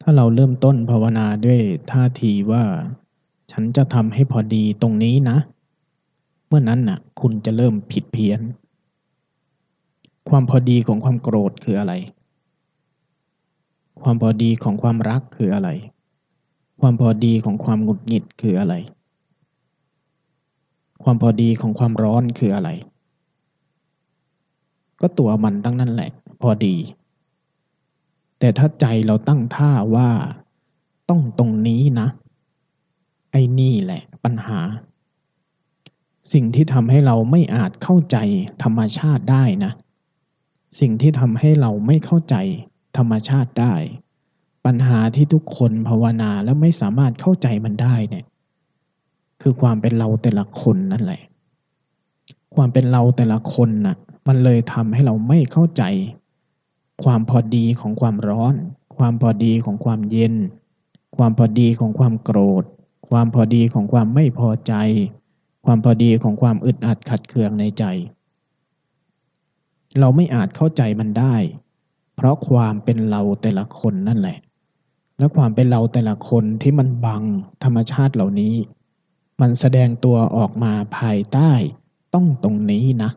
[0.00, 2.64] ถ้าเราเริ่มต้นภาวนาด้วยท่าทีว่า
[3.52, 5.38] ฉันจะทำให้พอดีตรงนี้นะ
[6.46, 8.40] เมื่อนั้นน่ะ คุณจะเริ่มผิดเพี้ยน
[10.28, 11.94] ความพอดีของความโกรธคืออะไร
[14.02, 15.70] ความพอดีของความรักคืออะไร
[16.80, 18.74] ความพอดีของความหงุดหงิดคืออะไร
[21.02, 22.70] ความพอดีของความร้อนคืออะไร
[25.00, 26.10] ก็ตัวมันตั้งนั่นแหละ
[26.42, 26.76] พอดี
[28.38, 30.10] แต่ถ้าใจเราตั้งท่าว่า
[31.10, 32.08] ต้องตรงนี้นะ
[33.32, 34.60] ไอ้นี่แหละปัญหา
[36.32, 38.16] สิ่งที่ทำให้เราไม่อาจเข้าใจ
[38.62, 39.72] ธรรมชาติได้นะ
[40.80, 42.36] สิ่งที่ทำให้เราไม่เข้าใจ
[42.96, 43.74] ธรรมชาติได้
[44.66, 48.24] ปัญหาที่ทุกคนภาวนาแล้วไม่สามารถเข้าใจมันได้เนี่ย
[49.46, 51.22] คือความเป็นเราแต่ละคนนั่นแหละ
[52.54, 55.82] ความเป็นเราแต่ละคนน่ะ มันเลยทำให้เราไม่เข้าใจ
[57.04, 58.54] ความพอดีของความร้อน
[58.96, 60.34] ความพอดีของความเย็น
[61.16, 62.64] ความพอดีของความโกรธ
[63.08, 64.74] ความพอดีของความไม่พอใจ
[65.64, 67.84] ความพอดีของความอึดอัดขัดเคืองในใจ
[69.98, 71.34] เราไม่อาจเข้าใจมันได้
[72.16, 74.38] เพราะความเป็นเราแต่ละคนนั่นแหละ
[75.18, 77.22] และความเป็นเราแต่ละคนที่มันบัง
[77.64, 78.54] ธรรมชาติเหล่านี้
[79.40, 81.50] มันแสดงตัวออกมาภายใต้
[82.14, 83.10] ต้องตรงนี้นะ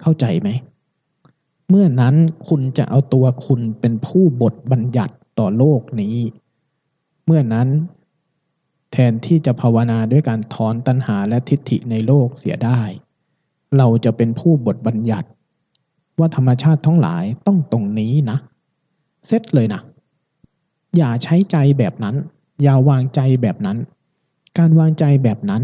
[0.00, 0.48] เข้าใจไหม
[1.68, 2.14] เมื่อนั้น
[2.48, 6.16] คุณจะเอาตัวคุณเป็นผู้บทบัญญัติต่อโลกนี้
[7.26, 7.68] เมื่อนั้น
[8.92, 12.80] แทนที่จะภาวนาด้วยการถอนตัณหาและทิฏฐิในโลกเสียได้
[13.78, 15.28] เราจะเป็นผู้บทบัญญัติ
[16.18, 18.38] ว่าธรรมชาติทั้งหลายต้องตรงนี้นะ
[19.26, 19.80] เซตเลยนะ
[20.96, 22.16] อย่าใช้ใจแบบนั้น
[22.62, 23.78] อย่าวางใจแบบนั้น
[24.58, 25.62] การวางใจแบบนั้น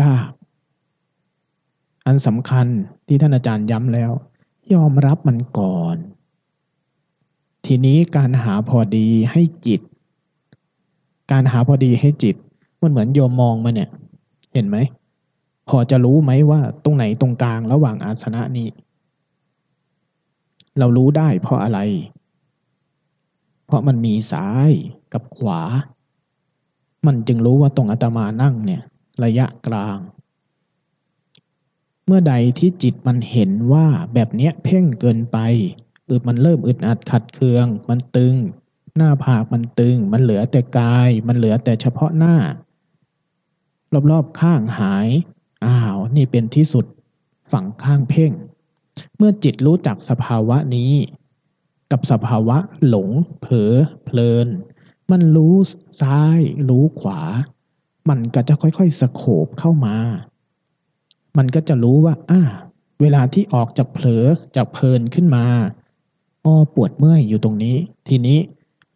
[0.00, 0.30] ยาก
[2.06, 2.66] อันสำคัญ
[3.06, 4.12] ที่ท่านอาจารย์ย้ำแล้ว
[4.74, 5.96] ยอมรับมันก่อน
[7.66, 9.80] ทีนี้การหาพอดีให้จิต
[11.32, 12.36] การหาพอดีให้จิต
[12.82, 13.90] มันเหมือนโยมมองมาเนี่ย
[14.52, 14.76] เห็นไหม
[15.68, 18.68] พอจะรู้ไหมว่าตรงไหนตรงกลางระหว่างอาสนะนี้
[20.78, 21.78] เรารู้ได้เพราะอะไร
[23.66, 24.70] เพราะมันมีซ้าย
[25.12, 25.60] กับขวา
[27.06, 28.82] มันจึงรู้ว่าตรงอาตมานั่งเนี่ย
[29.24, 29.98] ระยะกลาง
[32.06, 35.38] เมื่อใดที่จิตมันเห็นว่าแบบเนี้ยเพ่งเกินไป
[36.08, 38.34] อึดมันเริ่มอึดอัดขัดเคือง มันตึง
[38.96, 42.36] หน้าผากมันตึง มันเหลือแต่กาย มันเหลือแต่เฉพาะหน้า
[44.10, 45.08] รอบๆข้างหาย
[45.64, 46.84] อ้าวนี่เป็นที่สุด
[47.52, 48.32] ฝั่งข้างเพ่ง
[49.16, 50.92] เมื่อจิตรู้จักสภาวะนี้
[51.92, 53.08] กับสภาวะหลง
[53.40, 53.72] เผลอ
[54.04, 54.48] เพลิน
[55.10, 55.54] มันรู้
[56.00, 56.38] ซ้าย
[56.68, 57.20] รู้ขวา
[58.08, 59.96] มันก็จะค่อยๆสโคบเข้ามา
[61.36, 62.40] มันก็จะรู้ว่าอ่า
[63.00, 64.24] เวลาที่ออกจากเผลอ
[64.56, 65.44] จากเพลินขึ้นมา
[66.44, 67.76] อ้อปวดเมื่อยอยู่ตรงนี้
[68.08, 68.38] ทีนี้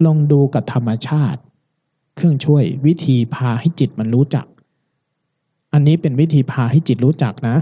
[0.04, 1.40] ลองดูกับธรรมชาติ
[2.16, 4.46] เครื่องช่วยวิธีพาให้จิตมันรู้จัก
[5.72, 7.56] อันนี้เป็นวิธีพาให้จิตรู้จักนะ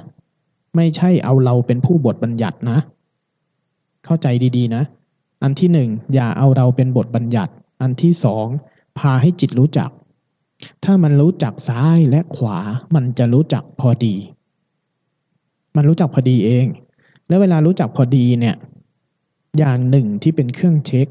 [0.76, 2.78] ไม่ใช่เอาเราเป็นผู้บทบัญญัตินะ
[4.04, 4.82] เข้าใจดีๆนะ
[5.42, 8.46] อันที่หนึ่งอย่าเอาเราเป็นบทบัญญัติ อันที่สอง
[8.98, 9.90] พาให้จิตรู้จัก
[10.84, 12.58] ถ้ามันรู้จักซ้ายและขวา
[12.94, 14.16] มันจะรู้จักพอดี
[15.76, 16.66] มันรู้จักพอดีเอง
[17.28, 18.56] แล้วเวลารู้จักพอดีเนี่ย
[19.58, 21.06] อย่างหนึ่งที่เป็นเครื่องเช็ค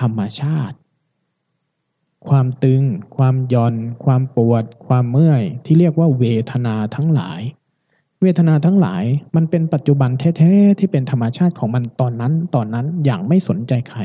[0.00, 0.76] ธรรมชาติ
[2.28, 2.82] ความตึง
[3.16, 7.40] ความย่อน ความปวด ความเมื่อย ที่เรียกว่าเวทนาทั้งหลาย
[8.20, 9.04] เวทนาทั้งหลาย
[9.36, 14.00] มันเป็นปัจจุบันแท้ๆที่เป็นธรรมชาติของมันตอนนั้นตอนนั้นอย่างไม่สนใจใคร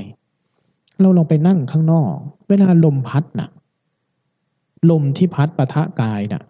[1.01, 2.13] เราลองไปนั่งข้างนอก
[2.49, 3.49] เวลาลมพัดน่ะ
[4.89, 6.43] ลมที่พัดปะทะกายน่ะ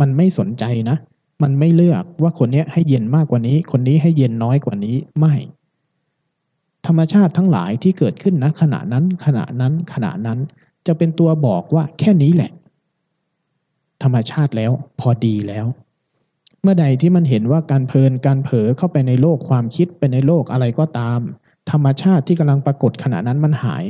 [0.00, 0.96] มันไม่สนใจนะ
[1.42, 5.34] มันไม่เลือกว่าคนนี้ให้เย็นมากกว่านี้ คนนี้ให้เย็นน้อยกว่านี้ไม่
[6.86, 10.38] ธรรมชาติทั้งหลายที่เกิดขึ้นนะขณะนั้น ขณะนั้น ขณะนั้น
[10.86, 12.50] จะเป็นตัวบอกว่าแค่นี้แหละ
[14.02, 15.66] ธรรมชาติแล้วพอดีแล้ว
[16.62, 21.20] เมื่อใดที่มันเห็นว่าการเพลินการเผลอเข้าไปในโลกความคิดไปในโลกอะไรก็ตาม
[21.70, 23.84] ธรรมชาติที่กำลังปรากฏขณะนั้นมันหาย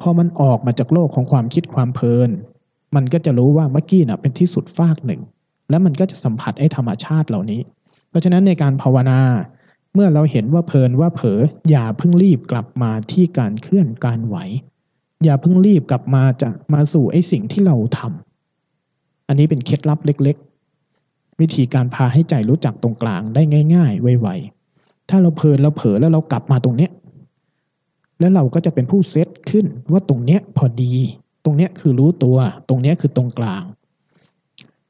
[0.00, 2.30] พอมันออกมาจากโลกของความคิดความเพลิน
[2.94, 5.20] มันก็จะรู้ว่าเมื่อกี้น่ะเป็นที่สุดฟากหนึ่ง
[5.70, 7.60] แล้วมันก็จะสัมผัสไอ้ธรรมชาติเหล่านี้
[8.08, 9.20] เพราะฉะนั้นในการภาวนา
[9.94, 14.36] เมื่อเราเห็นว่าเพลินว่าเผลออย่าเพิ่งรีบกลับมาที่การเคลื่อนการไหว
[15.24, 20.36] อย่าเพิ่งรีบกลับมาจะมาสู่ไอ้สิ่งที่เราทำอันนี้เป็นเคล็ดลับเล็ก
[20.88, 23.42] ๆ วิธีการพาให้ใจรู้จักตรงกลางได้
[23.74, 24.61] ง่าย ๆ ไวๆ
[25.08, 26.90] ถ้าเราเพลินเราเผลอแล้วเรากลับมาตรงเนี้ย
[28.20, 30.92] แล้วเราก็จะเป็นผู้เซตขึ้นว่าตรงเนี้ยพอดี
[31.44, 32.36] ตรงเนี้ยคือรู้ตัว
[32.68, 33.62] ตรงเนี้ยคือตรงกลาง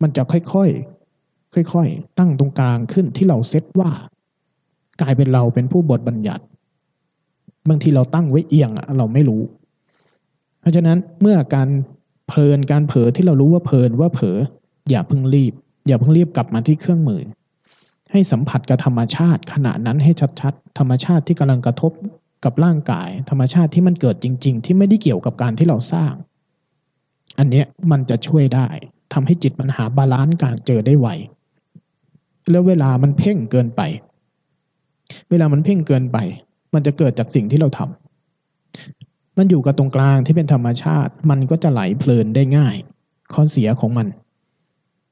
[0.03, 3.90] มันจะค่อยๆ ค่อยๆ ตั้งตรงกลางขึ้นที่เราเซตว่า
[5.01, 6.44] กลายเป็นเราเป็นผู้บทบัญญัติ
[7.68, 9.42] บางทีเราตั้งไว้เอียงเราไม่รู้
[10.61, 11.68] เพราะฉะนั้นเมื่อการ
[12.29, 14.37] เพลินการเผลอที่เรารู้ว่าเพลินว่าเผลอ
[14.90, 15.53] อย่าเพิ่งรีบ
[15.87, 17.20] อย่าเพิ่งรีบกลับมาที่เครื่องมือ
[18.12, 21.92] ให้สัมผัสกับธรรมชาติขณะนั้นให้ชัดๆ ธรรมชาติที่กำลังกระทบ
[22.44, 26.12] กับร่างกาย ธรรมชาติที่มันเกิดจริง ๆ ที่ไม่ได้เกี่ยวกับการที่เราสร้าง
[27.38, 28.68] อันเนี้ยมันจะช่วยได้
[29.12, 31.09] ทำให้จิตมันหาบาลานซ์การเจอได้ไว
[32.51, 33.81] แล้วเวลามันเพ่งเกินไป
[35.31, 36.18] เวลามันเพ่งเกินไป
[36.75, 42.77] มันจะเกิดจากสิ่งที่เราทำมันอยู่กับตรงกลางที่เป็นธรรมชาติ มันก็จะไหลเพลินได้ง่าย
[43.33, 44.07] ข้อเสียของมัน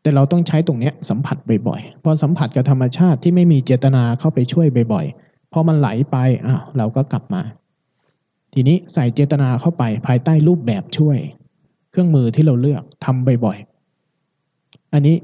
[0.03, 1.37] แต่เราต้องใช้ตรงเนี้ยสัมผัส
[1.69, 7.43] บ่อยๆ พอสัมผัสกับธรรมชาติที่ไม่มีเจตนาเข้าไปช่วยบ่อยๆ พอมันไหลไปอ้าวเราก็กลับมา
[8.53, 11.19] ทีนี้ใส่เจตนาเข้าไปภายใต้รูปแบบช่วย
[11.91, 15.17] เครื่องมือที่เราเลือกทำบ่อยๆ อันนี้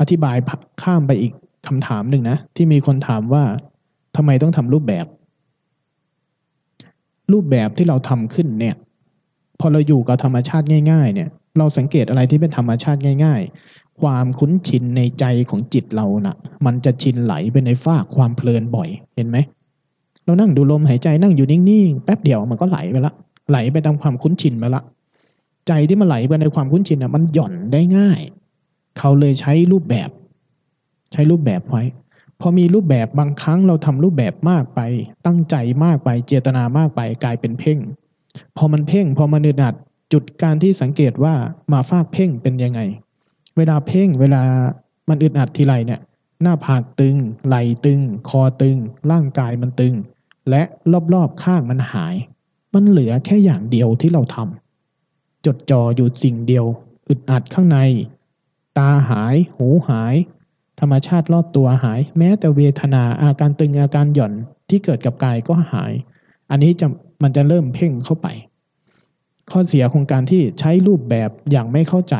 [0.00, 0.36] อธิบาย
[0.82, 1.32] ข้ามไปอีก
[1.68, 3.44] คำถามหนึ่งนะ ที่มีคนถามว่า
[4.16, 5.06] ทำไมต้องทำรูปแบบ
[7.32, 8.76] รูปแบบที่เราทำขึ้นเนี่ย
[9.60, 19.38] พอเราอยู่กับธรรมชาติง่าย ๆ เนี่ย เราสังเกตอะไรที่เป็นธรรมชาติง่าย ๆ ความคุ้นชินในใจของจิตเรานะ่ะ มันจะชินไหลไปในฟาความเพลินบ่อย เห็นไหม
[20.24, 23.12] เรานั่งดูลมหายใจนั่งอยู่นิ่งๆ แป๊บเดียวมันก็ไหลไปละ
[23.50, 24.82] ไหลไปตามความคุ้นชินไปละ
[25.68, 28.20] ใจที่มันไหลไปในความคุ้นชินอะ มันหย่อนได้ง่าย
[28.98, 30.10] เขาเลยใช้รูปแบบ
[31.12, 31.82] ใช้รูปแบบไว้
[32.40, 34.80] พอมีรูปแบบบางครั้งเราทำรูปแบบมากไป
[35.26, 37.78] ตั้งใจมากไป เจตนามากไป กลายเป็นเพ่ง
[38.56, 39.74] พอมันเพ่ง พอมันอึดอัด
[40.12, 41.34] จุดการที่สังเกตว่า
[41.72, 42.80] มาฟากเพ่งเป็นยังไง
[43.56, 44.42] เวลาเพ่งเวลา
[45.08, 46.00] มันอึดอัดทีไรเนี่ย
[46.42, 48.76] หน้าผากตึง ไหล่ตึง คอตึง
[49.10, 49.94] ร่างกายมันตึง
[50.50, 50.62] และ
[51.14, 52.14] รอบๆข้างมันหาย
[52.74, 56.66] มันเหลือแค่อย่างเดียวที่เราทำจดจ่ออยู่สิ่งเดียว
[57.08, 57.78] อึดอัดข้างใน
[58.78, 60.14] ตาหาย หูหาย
[60.80, 64.32] ธรรมชาติรอบตัวหาย แม้แต่เวทนาอาการตึงอาการหย่อน
[64.68, 65.92] ที่เกิดกับกายก็หาย
[66.50, 66.86] อันนี้จะ
[67.22, 68.26] มันจะเริ่มเพ่งเข้าไป
[69.50, 72.16] ข้อเสียของการที่ใช้รูปแบบอย่างไม่เข้าใจ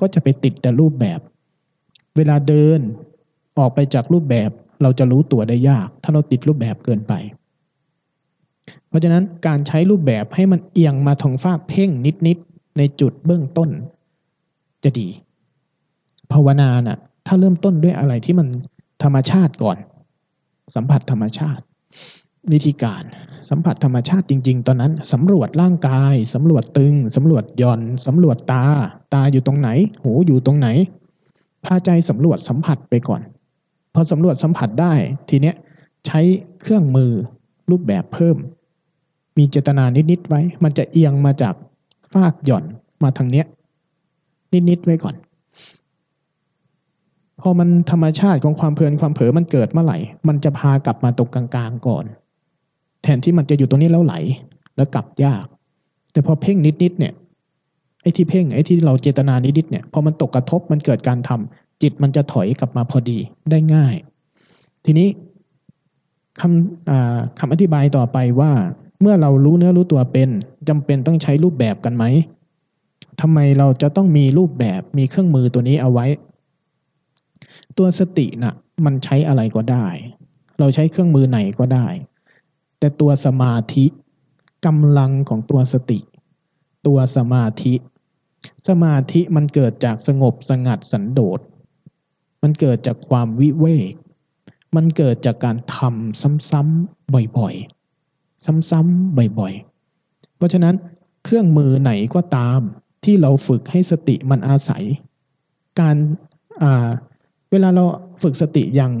[0.00, 1.20] ก็จะไปติดแต่รูปแบบ
[2.16, 2.80] เวลาเดิน
[3.58, 4.50] ออกไปจากรูปแบบ
[4.82, 7.12] เราจะรู้ตัวได้ยาก ถ้าเราติดรูปแบบเกินไป
[8.88, 11.90] เพราะฉะนั้นการใช้รูปแบบให้มันเอียงมาทางฟากเพ่ง
[12.26, 13.70] นิดๆในจุดเบื้องต้น
[14.84, 15.08] จะดี
[16.32, 18.48] ภาวนาน่ะ ถ้าเริ่มต้นด้วยอะไรที่มัน
[19.02, 19.76] ธรรมชาติก่อน
[20.74, 21.64] สัมผัสธรรมชาติ
[22.52, 23.02] วิธีการ
[23.50, 28.64] สัมผัสธรรมชาติจริง ๆ ตอนนั้นสำรวจร่างกายสำรวจตึงสำรวจย่อนสำรวจตา
[29.14, 29.68] ตาอยู่ตรงไหน
[30.02, 30.68] หูอยู่ตรงไหน
[31.64, 33.20] พาใจสำรวจสัมผัสไปก่อน
[33.94, 34.92] พอสำรวจสัมผัสได้
[35.28, 35.56] ทีเนี้ย
[36.06, 36.20] ใช้
[36.60, 37.12] เครื่องมือ
[37.70, 38.36] รูปแบบเพิ่ม
[39.36, 41.54] มีเจตนานิดๆไว้ มันจะเอียงมาจาก
[42.12, 42.64] ฟากหย่อน
[43.02, 43.46] มาทางเนี้ย
[44.68, 45.14] นิดๆไว้ก่อน
[47.40, 52.04] พอมันธรรมชาติของความเพลินความเผลอมันเกิดเมื่อไหร่ มันจะพากลับมาตรงกลางๆก่อน
[53.02, 54.14] แทนที่มันจะอยู่ตรงนี้แล้วไหล
[54.76, 55.44] แล้วกลับยาก
[56.12, 57.14] แต่พอเพ่งนิดๆเนี่ย
[58.02, 63.18] ไอ้ที่เพ่งไอ้ที่เราเจตนานิดๆเนี่ยพอมันตกกระทบมันเกิดการทำจิตมันจะถอยกลับมาพอดี
[63.50, 63.94] ได้ง่าย
[64.84, 65.08] ทีนี้
[66.40, 68.52] คำคำอธิบายต่อไปว่า
[69.00, 70.28] เมื่อเรารู้เนื้อรู้ตัวเป็น
[70.68, 72.04] จำเป็นต้องใช้รูปแบบกันไหม
[73.20, 76.06] ทำไมเราจะต้องมีรูปแบบมีเครื่องมือตัวนี้เอาไว้
[77.78, 79.86] ตัวสตินะ่ะมันใช้อะไรก็ได้
[80.60, 81.86] เราใช้เครื่องมือไหนก็ได้
[82.80, 83.84] แต่ตัวสมาธิ
[84.66, 85.98] กำลังของตัวสติ
[86.86, 87.74] ตัวสมาธิ
[88.68, 91.40] สมาธิมันเกิดจากสงบสงัดสันโดษ
[92.42, 93.94] มันเกิดจากความวิเวก
[94.76, 100.74] มันเกิดจากการทำซ้ำๆบ่อยๆ ซ้ำๆบ่อยๆ เพราะฉะนั้น
[101.24, 102.60] เครื่องมือไหนก็ตาม
[103.04, 104.84] ที่เราฝึกให้สติมันอาศัย
[105.80, 105.96] การ
[107.50, 107.84] เวลาเรา
[108.22, 108.92] ฝึกสติอย่าง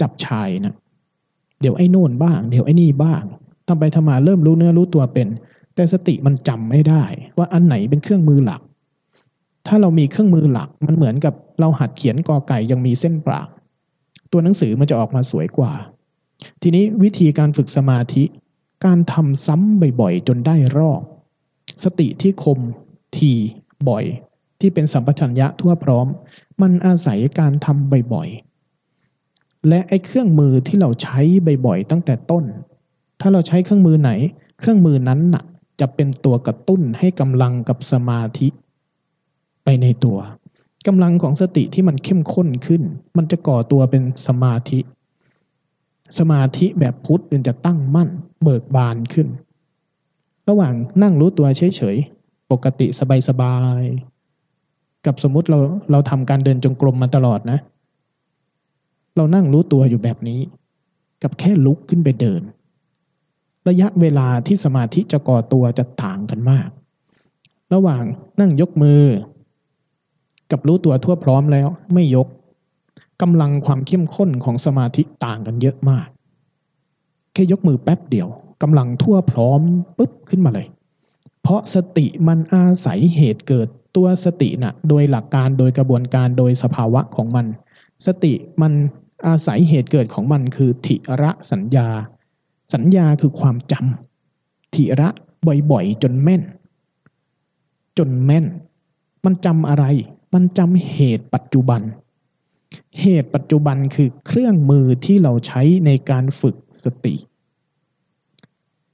[0.00, 0.74] จับชายนะ
[1.60, 3.22] เดี๋ยวไอ้โน่นบ้าง เดี๋ยวไอ้นี่บ้าง
[3.66, 5.28] ทำไปทำมาเริ่มรู้เนื้อรู้ตัวเป็น
[5.74, 7.02] แต่สติมันจำไม่ได้
[7.38, 8.60] ว่าอันไหนเป็นเครื่องมือหลัก
[9.66, 13.48] ถ้าเรามีเครื่องมือหลัก มันเหมือนกับเราหัดเขียนกอไก่ยังมีเส้นปราก
[14.32, 15.72] ตัวหนังสือมันจะออกมาสวยกว่า
[16.62, 18.24] ทีนี้วิธีการฝึกสมาธิ
[18.84, 21.02] การทำซ้ำบ่อยๆ จนได้รอบ
[21.84, 22.58] สติที่คม
[23.16, 23.32] ที
[23.88, 24.04] บ่อย
[24.60, 26.06] ที่เป็นสัมปชัญญะทั่วพร้อม
[26.62, 28.49] มันอาศัยการทำบ่อยๆ
[29.68, 31.20] และไอ้เครื่องมือที่เราใช้
[31.66, 32.44] บ่อยๆตั้งแต่ต้น
[33.20, 34.10] ถ้าเราใช้เครื่องมือไหน
[34.60, 35.44] เครื่องมือนั้นน่ะ
[35.80, 38.48] จะเป็นตัวกระตุ้นให้กำลังกับสมาธิ
[39.64, 40.18] ไปในตัว
[40.86, 42.82] กำลังของสติที่มันเข้มข้นขึ้น
[43.16, 44.80] มันจะก่อตัวเป็นสมาธิ
[46.18, 48.08] สมาธิแบบพุทธเป็นจะตั้งมั่น
[48.42, 49.28] เบิกบานขึ้น
[50.48, 52.86] ระหว่างนั่งรู้ตัวเฉยๆ ปกติ
[53.28, 55.58] สบายๆ กับสมมติเรา
[55.90, 57.58] เราทำการเดินจงกรมมาตลอดนะ
[59.16, 60.40] เรานั่งรู้ตัวอยู่แบบนี้
[61.22, 62.42] กับแค่ลุกขึ้นไปเดิน
[63.68, 66.68] ระยะเวลาที่สมาธิจะก่อตัวจะต่างกันมาก
[67.74, 68.04] ระหว่าง
[68.40, 69.02] นั่งยกมือ
[70.50, 72.28] กับรู้ตัวทั่วพร้อมแล้วไม่ยก
[73.22, 76.06] กำลังความเข้มข้นของสมาธิต่างกันเยอะมาก
[77.32, 78.28] แค่ยกมือแป๊บเดียว
[78.62, 79.60] กำลังทั่วพร้อม
[79.98, 80.66] ปุ๊บขึ้นมาเลย
[81.42, 87.46] เพราะสติมันอาศัยเหตุเกิดตัวสตินะ่ะ โดยหลักการโดยกระบวนการโดยสภาวะของมัน
[88.06, 88.32] สติ
[88.62, 88.72] มัน
[89.26, 91.88] อาศัยเหตุเกิดของมันคือทิระสัญญา
[92.74, 95.08] สัญญาคือความจำทิระ
[95.70, 96.42] บ่อยๆ จนแม่น
[97.98, 98.46] จนแม่น
[99.24, 99.84] มันจำอะไร
[100.34, 101.82] มันจำเหตุปัจจุบัน
[103.00, 107.14] เหตุปัจจุบันคือเครื่องมือที่เราใช้ในการฝึกสติ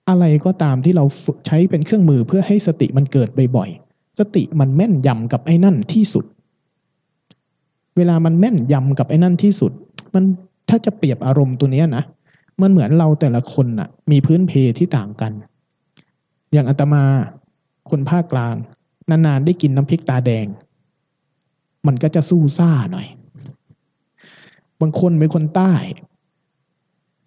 [0.09, 1.05] อะไรก็ตามที่เรา
[1.47, 6.25] ใช้เป็นเครื่องมือเพื่อให้สติมันเกิดบ่อยๆ สติมันแม่นยำกับไอ้นั่นที่สุด
[7.97, 9.73] เวลามันแม่นยำกับไอ้นั่นที่สุด
[10.15, 10.25] มัน
[10.69, 12.05] ถ้าจะเปรียบอารมณ์ตัวเนี้ยนะ
[12.63, 15.33] มันเหมือนเราแต่ละคนน่ะ มีพื้นเพที่ต่างกัน
[16.53, 17.03] อย่างอาตมา
[17.91, 18.55] คนภาคกลาง
[19.11, 20.47] นานๆได้กินน้ำพริกตาแดง
[21.87, 23.07] มันก็จะสู้ซ่าหน่อย
[24.81, 25.73] บางคนเป็นคนใต้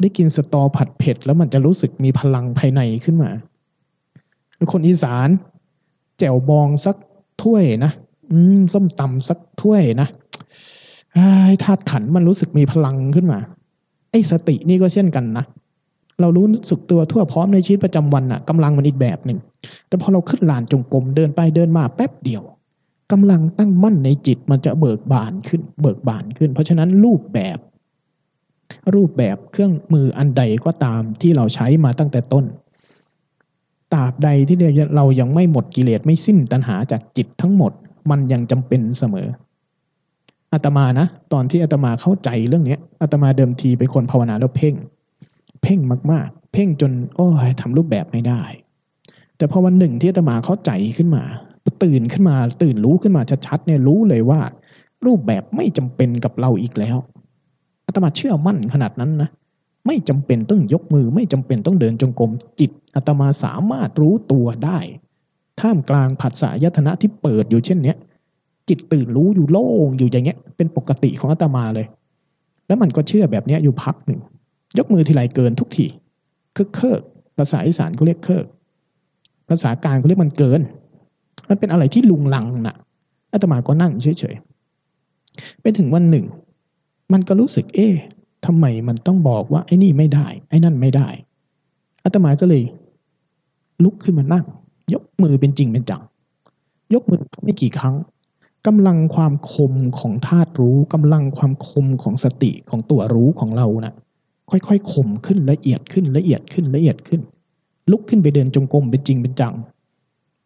[0.02, 3.32] ได้กินสตอผัดเผ็ด แล้วมันจะรู้สึกมีพลังภายในขึ้นมา
[4.56, 5.30] หรือคนอีสาน
[6.20, 6.96] แจ่วบองสัก
[7.44, 7.92] ถ้วยนะ
[8.32, 10.08] อืม ส้มตำสักถ้วยนะ
[11.64, 13.40] ธาตุขันมันรู้สึกมีพลังขึ้นมา
[14.12, 15.46] ไอ้สตินี่ก็เช่นกันนะ
[16.22, 19.40] เรารู้สึกตัวทั่วพร้อมในชีวิตประจำวันนะกำลังมันอีกแบบหนึ่ง
[19.88, 22.44] แต่พอเราขึ้นลานจงกรมเดินไปเดินมาแป๊บเดียว
[23.12, 27.58] กำลังตั้งมั่นในจิตมันจะเบิกบานขึ้น เบิกบานขึ้น เพราะฉะนั้นรูปแบบ
[28.96, 32.46] รูปแบบเครื่องมืออันใดก็ตามที่เราใช้มาตั้งแต่ต้น
[33.94, 34.58] ตราบใดที่
[34.96, 37.72] เรายังไม่หมดกิเลสไม่สิ้นตัณหาจากจิตทั้งหมด
[38.10, 39.28] มันยังจำเป็นเสมอ
[40.54, 44.76] อาตมานะตอนที่อาตมาเข้าใจเรื่องนี้อาตมาเดิมทีเป็นคนภาวนาแล้วเพ่ง
[45.64, 45.80] เพ่ง
[46.12, 48.42] มากๆ เพ่งจนโอ้ยทำรูปแบบไม่ได้
[49.38, 51.24] แต่พอวันหนึ่งที่อาตมาเข้าใจขึ้นมา
[51.84, 54.40] ตื่นขึ้นมาตื่นรู้ขึ้นมาชัดๆเนี่ยรู้เลยว่า
[55.06, 56.98] รูปแบบไม่จำเป็นกับเราอีกแล้ว
[57.86, 59.30] อาตมาเชื่อมั่นขนาดนั้นนะ
[59.88, 64.80] ไม่จำเป็นต้องยกมือ ไม่จำเป็นต้องเดินจงกรมจิตอาตมาสามารถรู้ตัวได้
[65.60, 67.98] ท่ามกลางผัสสะยตนะที่เปิดอยู่เช่นเนี้ย
[68.70, 71.88] จิตตื่นรู้อยู่โล่งอยู่อย่างเงี้ย เป็นปกติของอาตมาเลย
[72.68, 74.20] แล้วมันก็เชื่อแบบเนี้ยอยู่พักหนึ่ง
[74.78, 75.86] ยกมือทีไรเกินทุกที
[76.54, 77.02] เคิกเคิก
[77.38, 78.46] ภาษาอีสานเขาเรียกเคิก
[79.50, 80.62] ภาษากลางเขาเรียกมันเกิน
[81.50, 82.76] มันเป็นอะไรที่ลุงลังน่ะ
[83.34, 86.26] อาตมาก็นั่งเฉยๆไปถึงวันหนึ่ง
[87.14, 87.94] มันก็รู้สึกเอ๊ะ
[88.46, 91.08] ทำไมมันต้องบอกว่า ไอ้นี่ไม่ได้ ไอ้นั่นไม่ได้
[92.04, 92.64] อาตมาก็เลย
[93.84, 94.46] ลุกขึ้นมานั่ง
[94.94, 96.02] ยกมือเป็นจริงเป็นจัง
[96.94, 97.96] ยกมือไม่กี่ครั้ง
[98.68, 103.94] กำลังความคมของธาตุรู้กำลังความคมของสติของตัวรู้ของเรานะ่ะ
[104.50, 107.22] ค่อยๆคมขึ้นละเอียดขึ้นละเอียดขึ้นละเอียดขึ้น
[107.92, 109.54] ลุกขึ้นไปเดินจงกรมเป็นจริงเป็นจัง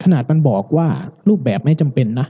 [0.04, 0.88] ขนาดมันบอกว่า
[1.30, 2.28] รูปแบบไม่จำเป็นนะ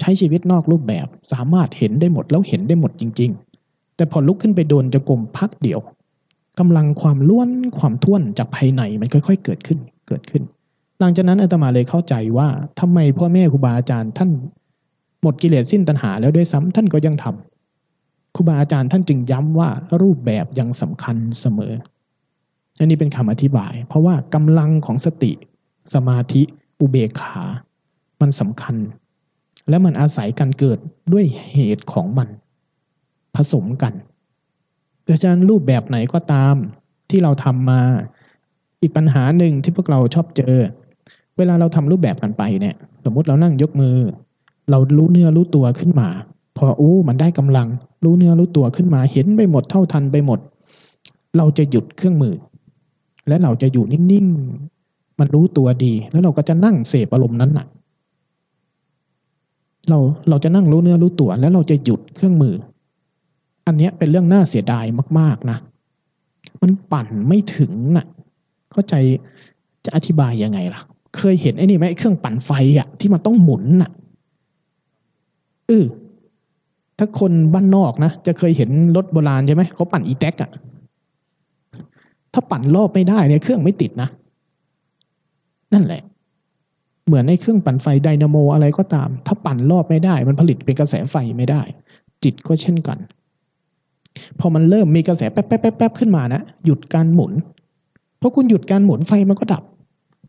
[0.00, 3.30] ใช้ชีวิตนอกรูปแบบสามารถเห็นได้หมดแล้วเห็นได้หมดจริง
[3.64, 5.80] ๆ แต่พอลุกขึ้นไปโดนจงกรมพักเดียว
[6.58, 10.42] กำลังความล้วนความท่วนจากภายในมันค่อย ๆ เกิดขึ้นเกิดขึ้น
[11.00, 12.48] หลังจากนั้นอาตมาเลยเข้าใจว่า
[12.80, 14.30] ทำไมพ่อแม่ครูบาอาจารย์ท่าน
[15.22, 19.68] หมดกิเลสสิ้นตัณหาแล้วด้วยซ้ำท่านก็ยังทำครูบาอาจารย์ท่านจึงย้ำว่า
[20.02, 21.72] รูปแบบยังสำคัญเสมอ
[22.78, 25.32] อันนี้เป็นคำอธิบาย เพราะว่ากำลังของสติ
[25.94, 26.42] สมาธิ
[26.80, 27.42] อุเบกขา
[28.20, 28.76] มันสำคัญ
[29.68, 30.78] และมันอาศัยการเกิด
[31.12, 32.28] ด้วยเหตุของมัน
[33.36, 33.92] ผสมกัน
[35.04, 36.54] เพราะฉะนั้นรูปแบบไหนก็ตาม
[37.10, 37.80] ที่เราทำมา
[38.82, 40.56] อีกปัญหาหนึ่งที่พวกเราชอบเจอ
[41.38, 43.96] เวลาเราทำรูปแบบกันไปเนี่ย สมมุติเรานั่งยกมือ
[44.70, 46.08] เรารู้เนื้อรู้ตัวขึ้นมา
[46.56, 47.68] พออู้มันได้กำลัง
[48.04, 50.38] รู้เนื้อรู้ตัวขึ้นมา เห็นไปหมดเท่าทันไปหมด
[51.36, 52.34] เราจะหยุดเครื่องมือ
[53.28, 57.66] และเราจะอยู่นิ่งๆมันรู้ตัวดี แล้วเราก็จะนั่งเสพอารมณ์นั้นน่ะ
[59.88, 59.98] เรา
[60.28, 62.54] เราจะนั่งรู้เนื้อรู้ตัว แล้วเราจะหยุดเครื่องมือ
[63.66, 64.84] อันนี้เป็นเรื่องน่าเสียดาย
[65.18, 65.58] มาก ๆนะ
[66.62, 68.06] มันปั่นไม่ถึงน่ะ
[68.72, 68.94] เข้าใจ
[69.84, 70.80] จะอธิบายยังไงล่ะ
[71.16, 73.90] เคยเห็นไอ้นี่ไหมเครื่องปั่นไฟอะที่มันต้องหมุนน่ะ
[75.72, 75.84] ออ
[76.98, 80.50] ถ้าคนบ้านนอกนะจะเคยเห็นรถโบราณใช่ไหมเขาปั่นอีแท็กอะ
[82.32, 84.08] ถ้าปั่นรอบไม่ได้เนี่ยเครื่องไม่ติดนะ
[85.72, 86.02] นั่นแหละ
[87.06, 91.62] เหมือนในเครื่องปั่นไฟไดนาโมอะไรก็ตาม ถ้าปั่นรอบไม่ได้ มันผลิตเป็นกระแสไฟไม่ได้
[92.24, 92.98] จิตก็เช่นกัน
[94.40, 97.32] พอมันเริ่มมีกระแสแป๊บแป๊บแป๊บขึ้นมานะหยุดการหมุน
[98.20, 99.62] พอคุณหยุดการหมุนไฟมันก็ดับ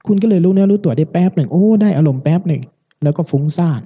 [0.08, 2.62] คุณก็เลยรู้เนื้อรู้ตัวได้แป๊บหนึ่งโอ้ได้อารมณ์แป๊บหนึ่ง
[3.04, 3.81] แล้วก็ฟุ้งซ่าน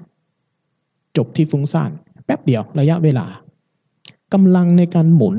[1.18, 1.92] จบที่ฟุ้งซ่าน
[2.26, 3.26] แป๊บเดียวระยะเวลา
[4.34, 5.38] กำลังในการหมุน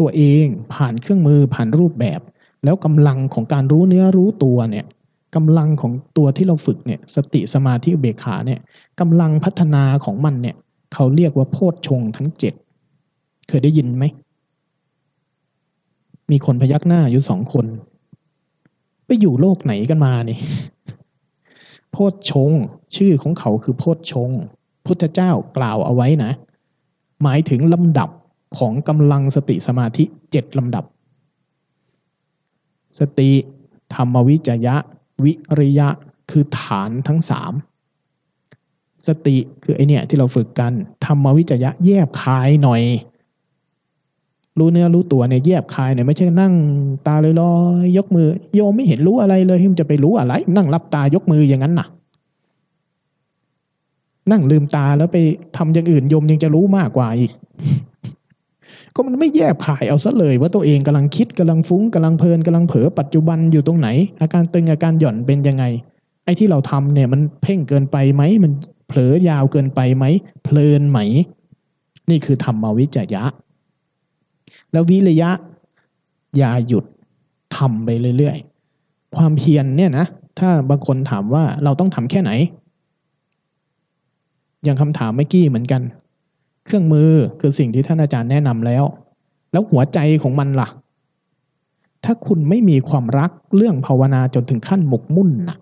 [0.00, 2.20] ตัวเองผ่านเครื่องมือผ่านรูปแบบ
[2.64, 4.86] แล้วกำลังของการรู้เนื้อรู้ตัวเนี่ย
[5.34, 8.60] กำลังของตัวที่เราฝึกเนี่ยสติสมาธิเบขาเนี่ย
[9.00, 10.56] กำลังพัฒนาของมันเนี่ย
[10.94, 12.54] เขาเรียกว่าโพชฌงทั้งเจ็ด
[13.48, 14.04] เคยได้ยินไหม
[16.30, 17.66] มีคนพยักหน้าอยู่สองคน
[19.06, 20.40] ไปอยู่โลกไหนกันมาเนี่ย
[21.92, 22.50] โพชฌง
[22.96, 24.30] ชื่อของเขาคือโพชฌง
[24.86, 26.32] พุทธเจ้ากล่าวเอาไว้นะ
[27.22, 28.10] หมายถึงลำดับ
[28.58, 30.84] ของกำลังสติสมาธิเจ็ดลำดับ
[32.98, 33.30] สติ
[33.94, 34.76] ธรรมวิจยะ
[35.24, 35.88] วิริยะ
[36.30, 37.52] คือฐานทั้งสาม
[39.06, 40.72] สติคือไอเนี่ยที่เราฝึกกัน
[41.04, 42.82] ธรรมวิจยะแยบคายหน่อย
[44.58, 46.54] รู้เนื้อรู้ตัวเนี่ยแยบคายเนี่ยไม่ใช่นั่ง
[47.06, 51.86] ตาลอยๆยกมือ โยมไม่เห็นรู้อะไรเลยมันจะไปรู้อะไร นั่งรับตายกมืออย่างนั้นน่ะ
[54.30, 55.18] นั่งลืมตาแล้วไป
[55.56, 57.32] ทำอย่างอื่นโยมยังจะรู้มากกว่าอีก
[58.94, 63.88] ก็มันไม่แยบขายเอาซะเลย ว่าตัวเองกำลังคิดกำลังฟุ้งกำลังเพลินกำลังเผลอปัจจุบันอยู่ตรงไหน
[64.20, 65.64] อาการตึงอาการหย่อนเป็นยังไง
[66.24, 68.52] ไอ้ที่เราทำเนี่ย มันเพ่งเกินไปไหมมัน
[68.88, 70.04] เผลอยาวเกินไปไหม
[70.44, 70.98] เพลินไหม
[72.10, 73.24] นี่คือธรรมวิจยะ
[74.72, 75.30] แล้ววิริยะ
[76.36, 76.84] อย่าหยุด
[77.56, 80.06] ทำไปเรื่อยๆ ความเพียรเนี่ยนะ
[80.38, 82.30] ถ้าบางคนถามว่าเราต้องทำแค่ไหน
[84.64, 85.82] อย่างคำถามเมื่อกี้เหมือนกัน
[86.66, 87.10] เครื่องมือ
[87.40, 88.84] คือสิ่งที่ท่านอาจารย์แนะนำแล้ว
[89.52, 90.68] แล้วหัวใจของมันล่ะ
[92.04, 95.56] ถ้าคุณไม่มีความรักเรื่องภาวนาจนถึงขั้นหมกมุ่นนะ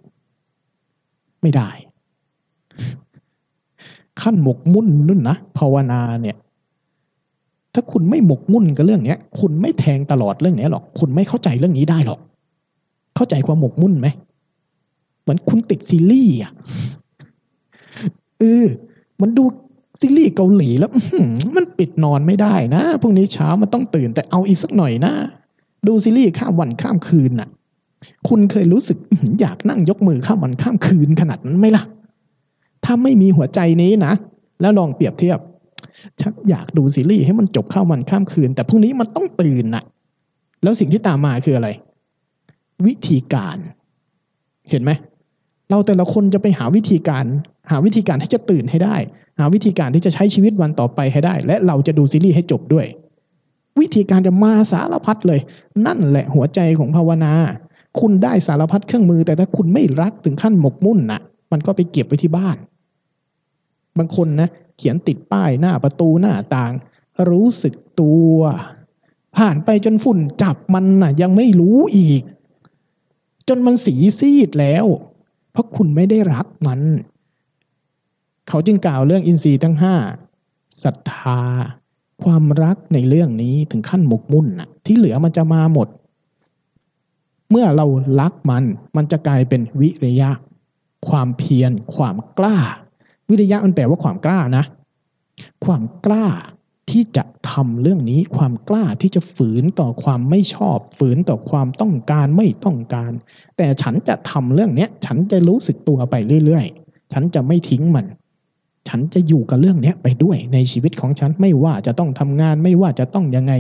[1.43, 1.71] ไม่ได้
[4.23, 6.37] ขั้นหมกมุ่นนู่นนะภาวนาเนี่ย
[7.75, 12.21] ถ้าคุณไม่หมกมุ่นกับเรื่องเนี้ย คุณไม่แทงตลอดเรื่องเนี้ยหรอก คุณไม่เข้าใจเรื่องนี้ได้หรอก
[13.17, 14.09] เข้าใจความหมกมุ่นไหม
[15.23, 16.53] เหมือนคุณติดซีรีส์อะ
[18.39, 18.67] เออ
[19.23, 19.45] มันดู
[20.01, 20.91] ซีรีส์เกาหลีแล้ว
[21.57, 25.13] มันปิดนอนไม่ได้นะพรุ่งนี้เช้ามันต้องตื่นแต่เอาอีกสักหน่อยนะ
[25.87, 27.49] ดูซีรีส์ข้ามวันข้ามคืนน่ะ
[28.29, 31.85] คุณเคยรู้สึกอื้อหืออยากนั่งยกมือข้ามวันข้ามคืนขนาดนั้นไหมล่ะ
[32.85, 34.13] ถ้าไม่มีหัวใจนี้นะ
[34.61, 35.39] แล้วลองเปรียบเทียบ
[36.21, 39.85] ฉันอยากดูซีรีส์ให้มันจบข้ามวันข้ามคืน แต่พรุ่งนี้มันต้องตื่นน่ะ
[40.63, 41.69] แล้วสิ่งที่ตามมาคืออะไร
[42.87, 43.57] วิธีการ
[44.71, 44.91] เห็นไหม
[45.71, 47.25] เราแต่ละคนจะไปหาวิธีการ
[47.71, 48.97] หาวิธีการที่จะตื่นให้ได้
[49.39, 52.87] หาวิธีการที่จะใช้ชีวิตวันต่อไปให้ได้ และเราจะดูซีรีส์ให้จบด้วย
[53.81, 55.41] วิธีการจะมาสารพัดเลย
[55.87, 57.33] นั่นแหละหัวใจของภาวนา
[58.01, 61.21] คุณได้สารพัดเครื่องมือ แต่ถ้าคุณไม่รักถึงขั้นหมกมุ่นน่ะ
[61.53, 62.57] มันก็ไปเก็บไว้ที่บ้าน
[63.99, 66.73] บางคนนะ เขียนติดป้ายหน้าประตูหน้าต่าง
[67.31, 68.35] รู้สึกตัว
[69.37, 72.23] ผ่านไปจนฝุ่นจับมันน่ะ ยังไม่รู้อีก
[73.49, 74.87] จนมันสีซีดแล้ว
[75.53, 76.81] เพราะคุณไม่ได้รักมัน
[78.49, 79.95] เขาจึงกล่าวเรื่องอินทรีย์ทั้งห้า
[80.83, 81.41] ศรัทธา
[82.23, 85.89] ความรักในเรื่องนี้ถึงขั้นหมกมุ่นนะที่เหลือมันจะมาหมด
[87.51, 87.87] เมื่อเรา
[88.21, 88.65] รักมัน
[88.97, 90.31] มันจะกลายเป็นวิริยะ
[91.09, 92.57] ความเพียร ความกล้า
[93.29, 94.65] วิริยะมันแปลว่าความกล้านะ
[95.65, 96.27] ความกล้า
[96.91, 103.13] ที่จะทำเรื่องนี้ความกล้าที่จะฝืนต่อความไม่ชอบ ฝืนต่อความต้องการไม่ต้องการ
[103.57, 106.15] แต่ฉันจะทำเรื่องเนี้ย ฉันจะรู้สึกตัวไป
[106.45, 108.07] เรื่อยๆ ฉันจะไม่ทิ้งมัน
[108.89, 113.53] ฉันจะอยู่กับเรื่องนี้ไปด้วยในชีวิตของฉันไม่ว่าจะต้องทำงานไม่ว่าจะต้องยังไง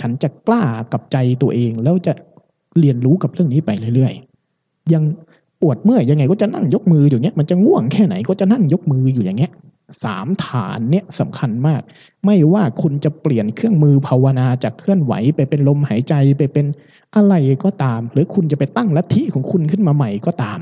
[0.00, 2.12] ฉันจะกล้ากับใจตัวเอง แล้วจะ
[2.78, 5.02] เรียนรู้กับเรื่องนี้ไปเรื่อยๆ ยัง
[5.60, 9.52] ปวดเมื่อยยังไงก็จะนั่งยกมืออยู่เนี้ยมันจะง่วงแค่ไหนก็จะนั่งยกมืออยู่อย่างเงี้ย
[10.04, 11.82] สามฐานเนี้ยสำคัญมาก
[12.26, 16.66] ไม่ว่าคุณจะเปลี่ยนเครื่องมือภาวนาจากเคลื่อนไหวไปเป็นลมหายใจไปเป็น
[17.16, 20.58] อะไรก็ตาม หรือคุณจะไปตั้งลัทธิของคุณขึ้นมาใหม่ก็ตาม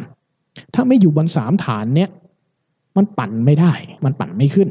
[0.74, 2.10] ถ้าไม่อยู่บนสามฐานเนี้ย
[2.96, 3.72] มันปั่นไม่ได้
[4.04, 4.68] มันปั่นไม่ขึ้น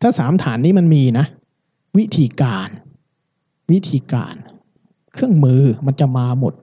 [0.00, 1.26] ถ้าสามฐานนี้มันมีนะ
[1.98, 2.68] วิธีการ
[3.72, 4.34] วิธีการ
[5.14, 6.54] เครื่องมือมันจะมาหมด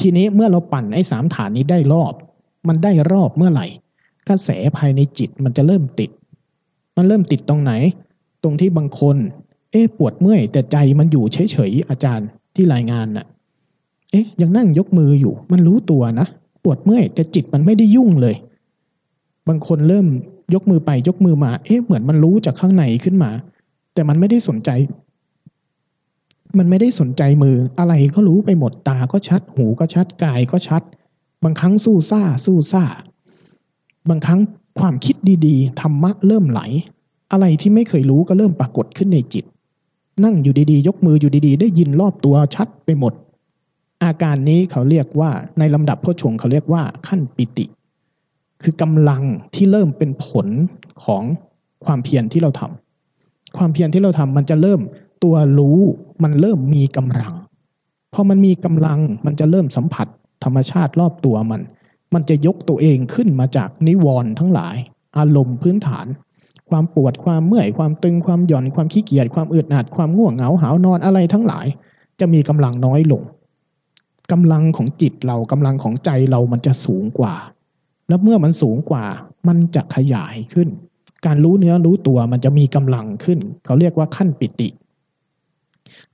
[0.00, 2.12] ทีนี้เมื่อเราปั่นไอ้สามฐานนี้ได้รอบ
[2.68, 3.66] มันได้รอบเมื่อไหร่
[4.28, 6.10] กระแสภายในจิตมันจะเริ่มติด
[6.96, 7.72] มันเริ่มติดตรงไหน
[8.42, 9.16] ตรงที่บางคน
[9.70, 13.26] เอ๊ะปวดเมื่อย แต่ใจมันอยู่เฉยๆอาจารย์ที่รายงานน่ะ
[14.10, 16.26] เอ๊ะยังนั่งยกมืออยู่ มันรู้ตัวนะ
[16.64, 18.34] ปวดเมื่อย แต่จิตมันไม่ได้ยุ่งเลย
[19.48, 20.06] บางคนเริ่ม
[20.54, 23.30] ยกมือไปยกมือมา เอ๊ะเหมือนมันรู้จากข้างในขึ้นมา
[23.94, 24.70] แต่มันไม่ได้สนใจ
[26.58, 30.82] มันไม่ได้สนใจมืออะไรก็รู้ไปหมดตาก็ชัด หูก็ชัดกายก็ชัด
[31.44, 32.84] บางครั้งสู้ซ่า สู้ซ่า
[34.08, 34.40] บางครั้ง
[34.80, 35.16] ความคิด
[35.46, 36.60] ดีๆธรรมะเริ่มไหล
[37.32, 39.44] อะไรที่ไม่เคยรู้ก็เริ่มปรากฏขึ้นในจิต
[40.24, 43.12] นั่งอยู่ดีๆ ยกมืออยู่ดีๆ ได้ยินรอบตัวชัดไปหมด
[44.04, 47.64] อาการนี้เขาเรียกว่าในลำดับโพชงเขาเรียกว่าขั้นปิติ
[48.62, 49.22] คือกำลัง
[49.54, 50.46] ที่เริ่มเป็นผล
[51.04, 51.22] ของ
[51.84, 54.80] ความเพียรที่เราทำความเพียรที่เราทำมันจะเริ่ม
[55.24, 55.78] ตัวรู้
[56.22, 57.34] มันเริ่มมีกำลัง
[58.14, 60.06] พอมันมีกำลังมันจะเริ่มสัมผัส
[60.44, 61.60] ธรรมชาติรอบตัวมัน
[62.14, 64.76] มันจะยกตัวเองขึ้นมาจากนิวรณ์ทั้งหลาย
[65.18, 66.06] อารมณ์พื้นฐาน
[66.70, 71.66] ความปวดความเมื่อยความตึงความหย่อนความขี้เกียจความอึดอัดความง่วงเหงาหาวนอนอะไรทั้งหลาย
[72.20, 73.22] จะมีกำลังน้อยลง
[74.32, 77.34] กำลังของจิตเรากำลังของใจเรามันจะสูงกว่า
[78.12, 79.04] แล้วเมื่อมันสูงกว่า
[79.48, 80.68] มันจะขยายขึ้น
[81.26, 84.68] การรู้เนื้อรู้ตัวมันจะมีกำลังขึ้น เขาเรียกว่าขั้นปิติ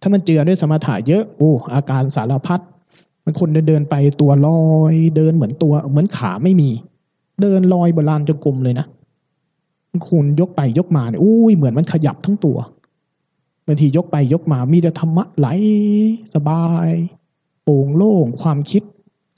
[0.01, 2.61] ถ้ามันเจือด้วยสมถะเยอะโอ้อาการสารพัด
[3.25, 6.71] มันคนเดินๆไปตัวลอยเดินเหมือนตัวเหมือนขาไม่มี
[7.43, 8.87] เดินลอยบนลานจงกรมเลยนะ
[10.09, 12.59] คุณยกไปยกมาเนี่ยอุ้ยเหมือนมันขยับทั้งตัว
[13.67, 15.49] บางทียกไปยกมามีแต่ธรรมะไหล
[16.35, 16.89] สบาย
[17.65, 18.83] โปร่งโล่งความคิด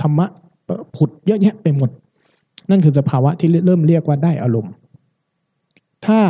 [0.00, 0.26] ธรรมะ
[0.96, 1.90] ผุดเยอะแยะไปหมด
[2.70, 4.72] นั่นคือสภาวะที่เริ่มเรียกว่าได้อารมณ์
[6.06, 6.20] ถ้า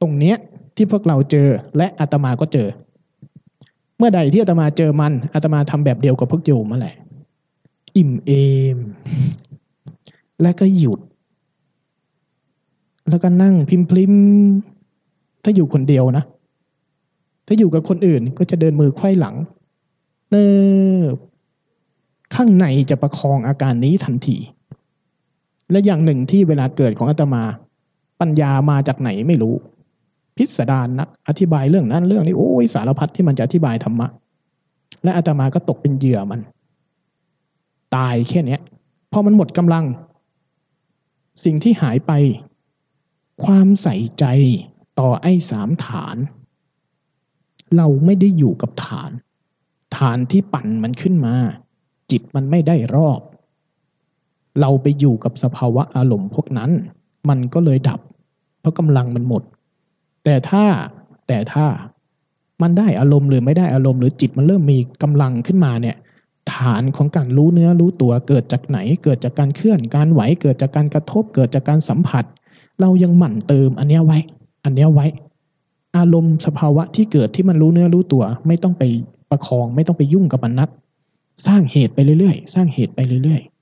[0.00, 0.36] ตรงเนี้ย
[0.76, 2.68] ที่พวกเราเจอและอาตมาก็เจอ
[3.98, 6.96] เมื่อใดที่อาตมาเจอมันอาตมาทำแบบเดียวกับพวกโยมมาแหละ
[7.96, 8.30] อิ่มเอ
[8.76, 8.78] ม
[10.42, 11.00] และก็หยุด
[13.08, 14.14] แล้วก็นั่งพิมพลิม
[15.44, 16.24] ถ้าอยู่คนเดียวนะ
[17.46, 19.34] ถ้าอยู่กับคนอื่นก็จะเดินมือไขว้หลัง
[20.30, 20.46] เนิ
[21.14, 21.16] บ
[22.34, 24.36] ข้างในจะประคองอาการนี้ทันที
[25.70, 27.42] และอย่างหนึ่งที่เวลาเกิดของอาตมา
[28.20, 29.54] ปัญญามาจากไหนไม่รู้
[30.36, 34.08] พิสดารนัก อธิบายเรื่องนั้นเรื่องนี้โอ้ยสารพัดที่มันจะอธิบายธรรมะ
[35.04, 36.40] และอาตมาก็ตกเป็นเหยื่อมัน
[37.96, 38.60] ตายแค่เนี้ย
[39.12, 39.84] พอมันหมดกำลัง
[41.44, 42.12] สิ่งที่หายไป
[43.44, 44.24] ความใส่ใจ
[45.00, 46.16] ต่อไอ้สามฐาน
[47.76, 49.10] เราไม่ได้อยู่กับฐาน
[49.96, 51.34] ฐานที่ปั่นมันขึ้นมา
[52.10, 53.20] จิตมันไม่ได้รอบ
[54.60, 56.70] เราไปอยู่กับสภาวะอารมณ์พวกนั้น
[57.28, 58.00] มันก็เลยดับ
[58.60, 59.42] เพราะกำลังมันหมด
[60.24, 60.64] แต่ถ้า
[61.28, 61.66] แต่ถ้า
[62.62, 65.96] มันได้อารมณ์หรือไม่ได้อารมณ์หรือจิตมันเริ่มมีกำลังขึ้นมาเนี่ย
[66.52, 72.24] ฐานของการรู้เนื้อรู้ตัวเกิดจากไหน เกิดจากการเคลื่อนการไหวเกิดจากการกระทบ เกิดจากการสัมผัส
[72.80, 74.18] เรายังหมั่นเติมอันเนี้ยไว้
[74.64, 75.06] อันเนี้ยไว้
[75.96, 78.82] อารมณ์สภาวะที่เกิดที่มันรู้เนื้อรู้ตัว ไม่ต้องไป
[79.30, 80.68] ประคอง ไม่ต้องไปยุ่งกับมันนัก
[81.46, 83.59] สร้างเหตุไปเรื่อยๆ สร้างเหตุไปเรื่อยๆ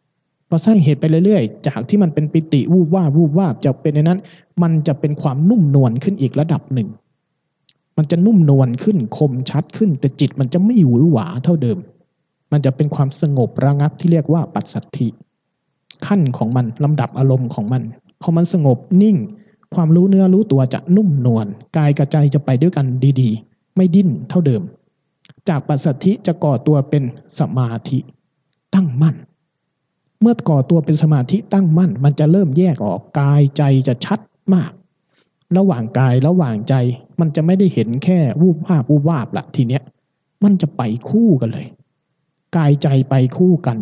[0.48, 4.18] พอสร้างเหตุไปเรื่อยๆ จากที่มันเป็นปิติวูบว่าวูบว่าจะเป็นในนั้น
[4.62, 6.88] มันจะเป็นความนุ่มนวลขึ้นอีกระดับหนึ่ง
[7.96, 11.78] มันจะนุ่มนวลขึ้นคมชัดขึ้น แต่จิตมันจะไม่หวือหวาเท่าเดิม
[12.52, 15.08] มันจะเป็นความสงบระงับที่เรียกว่าปัสสัทธิ
[16.06, 17.82] ขั้นของมันลำดับอารมณ์ของมัน
[18.22, 19.16] พอมันสงบนิ่ง
[19.74, 21.46] ความรู้เนื้อรู้ตัวจะนุ่มนวล
[21.76, 22.86] กายกับใจจะไปด้วยกัน
[23.20, 24.62] ดีๆ ไม่ดิ้นเท่าเดิม
[25.48, 27.02] จากปัสสัทธิจะก่อตัวเป็น
[27.38, 27.98] สมาธิ
[28.74, 29.16] ตั้งมั่น
[30.20, 34.20] เมื่อก่อตัวเป็นสมาธิตั้งมั่น มันจะเริ่มแยกออกกายใจจะชัด
[34.54, 34.72] มาก
[35.56, 36.74] ระหว่างกายระหว่างใจ
[37.20, 39.82] มันจะไม่ได้เห็นแค่วูบวาบวูบวาบละทีเนี้ย
[40.44, 41.66] มันจะไปคู่กันเลย
[42.56, 43.78] กายใจไปคู่กัน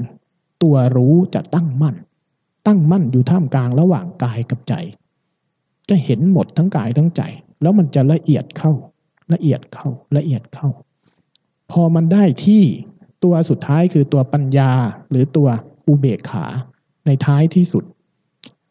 [0.63, 1.97] ตัวรู้จะตั้งมั่น
[2.67, 4.75] ตั้งมั่นอยู่ท่ามกลางระหว่างกายกับใจ
[5.89, 7.23] จะเห็นหมดทั้งกายทั้งใจ
[7.63, 8.73] แล้วมันจะละเอียดเข้า
[9.33, 10.69] ละเอียดเข้าละเอียดเข้า
[11.71, 12.63] พอมันได้ที่
[13.25, 14.71] ตัวสุดท้ายคือตัวปัญญา
[15.11, 15.49] หรือตัว
[15.87, 16.45] อุเบกขา
[17.07, 17.85] ในท้ายที่สุด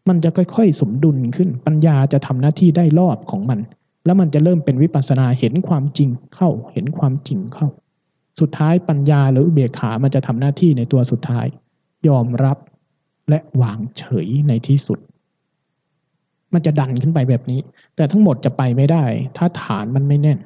[0.08, 3.60] มันจะค่อยๆ สมดุลขึ้นปัญญาจะทำหน้าที่ได้รอบของมัน
[4.06, 7.68] แล้วมันจะเริ่มเป็นวิปัสสนาเห็นความจริงเข้า เห็นความจริงเข้า
[8.40, 11.46] สุดท้ายปัญญาหรืออุเบกขามันจะทำหน้าที่ในตัวสุดท้าย
[12.08, 12.58] ยอมรับ
[13.30, 15.00] และวางเฉยในที่สุด
[16.54, 17.60] มันจะดันขึ้นไปแบบนี้
[17.96, 19.04] แต่ทั้งหมดจะไปไม่ได้
[19.38, 20.40] ถ้าฐานมันไม่แน่น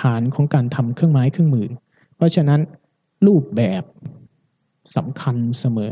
[0.00, 1.68] ฐานของการทำเครื่องไม้เครื่องมือ
[2.16, 2.60] เพราะฉะนั้น
[3.26, 3.82] รูปแบบ
[4.96, 5.90] สำคัญเสมอ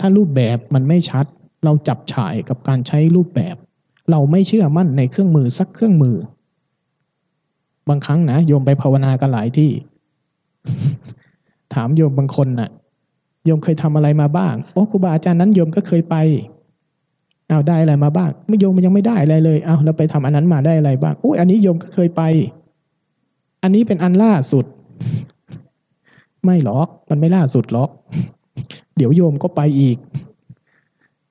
[0.00, 1.26] ถ้ารูปแบบมันไม่ชัด
[1.64, 3.56] เราจับฉ่ายกับการใช้รูปแบบ
[4.10, 6.16] เราไม่เชื่อมั่นในเครื่องมือสักเครื่องมือ
[7.88, 9.70] บางครั้งนะโยมไปภาวนากันหลายที่
[11.74, 12.70] ถามโยมบางคนน่ะ
[13.44, 16.16] โยมเคยทำอะไรมาบ้างโอ้ครูบาอาจารย์นั้นโยมก็เคยไป
[17.48, 22.22] เอาได้อะไรมาบ้าง ไม่โยมมันยังไม่ได้อะไรเลย เอาแล้วไปทำอันนั้นมาได้อะไรบ้างอุ้ยอันนี้โยมก็เคยไป
[23.62, 24.64] อันนี้เป็นอันล่าสุด
[26.46, 27.90] ไม่หรอกมันไม่ล่าสุดหรอก
[28.96, 29.96] เดี๋ยวโยมก็ไปอีก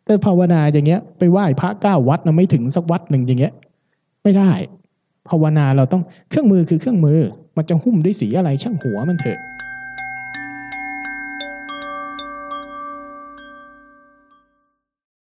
[0.05, 3.53] แต่ภาวนาอย่างเงี้ย ไปไหว้พระเก้าวัดนะไม่ถึงสักวัดหนึ่งอย่างเงี้ย
[4.24, 4.51] ไม่ได้
[5.30, 7.20] ภาวนาเราต้องเครื่องมือคือเครื่องมือ
[7.57, 9.39] มันจะหุ้มด้วยสีอะไรช่างหัวมันเถอะ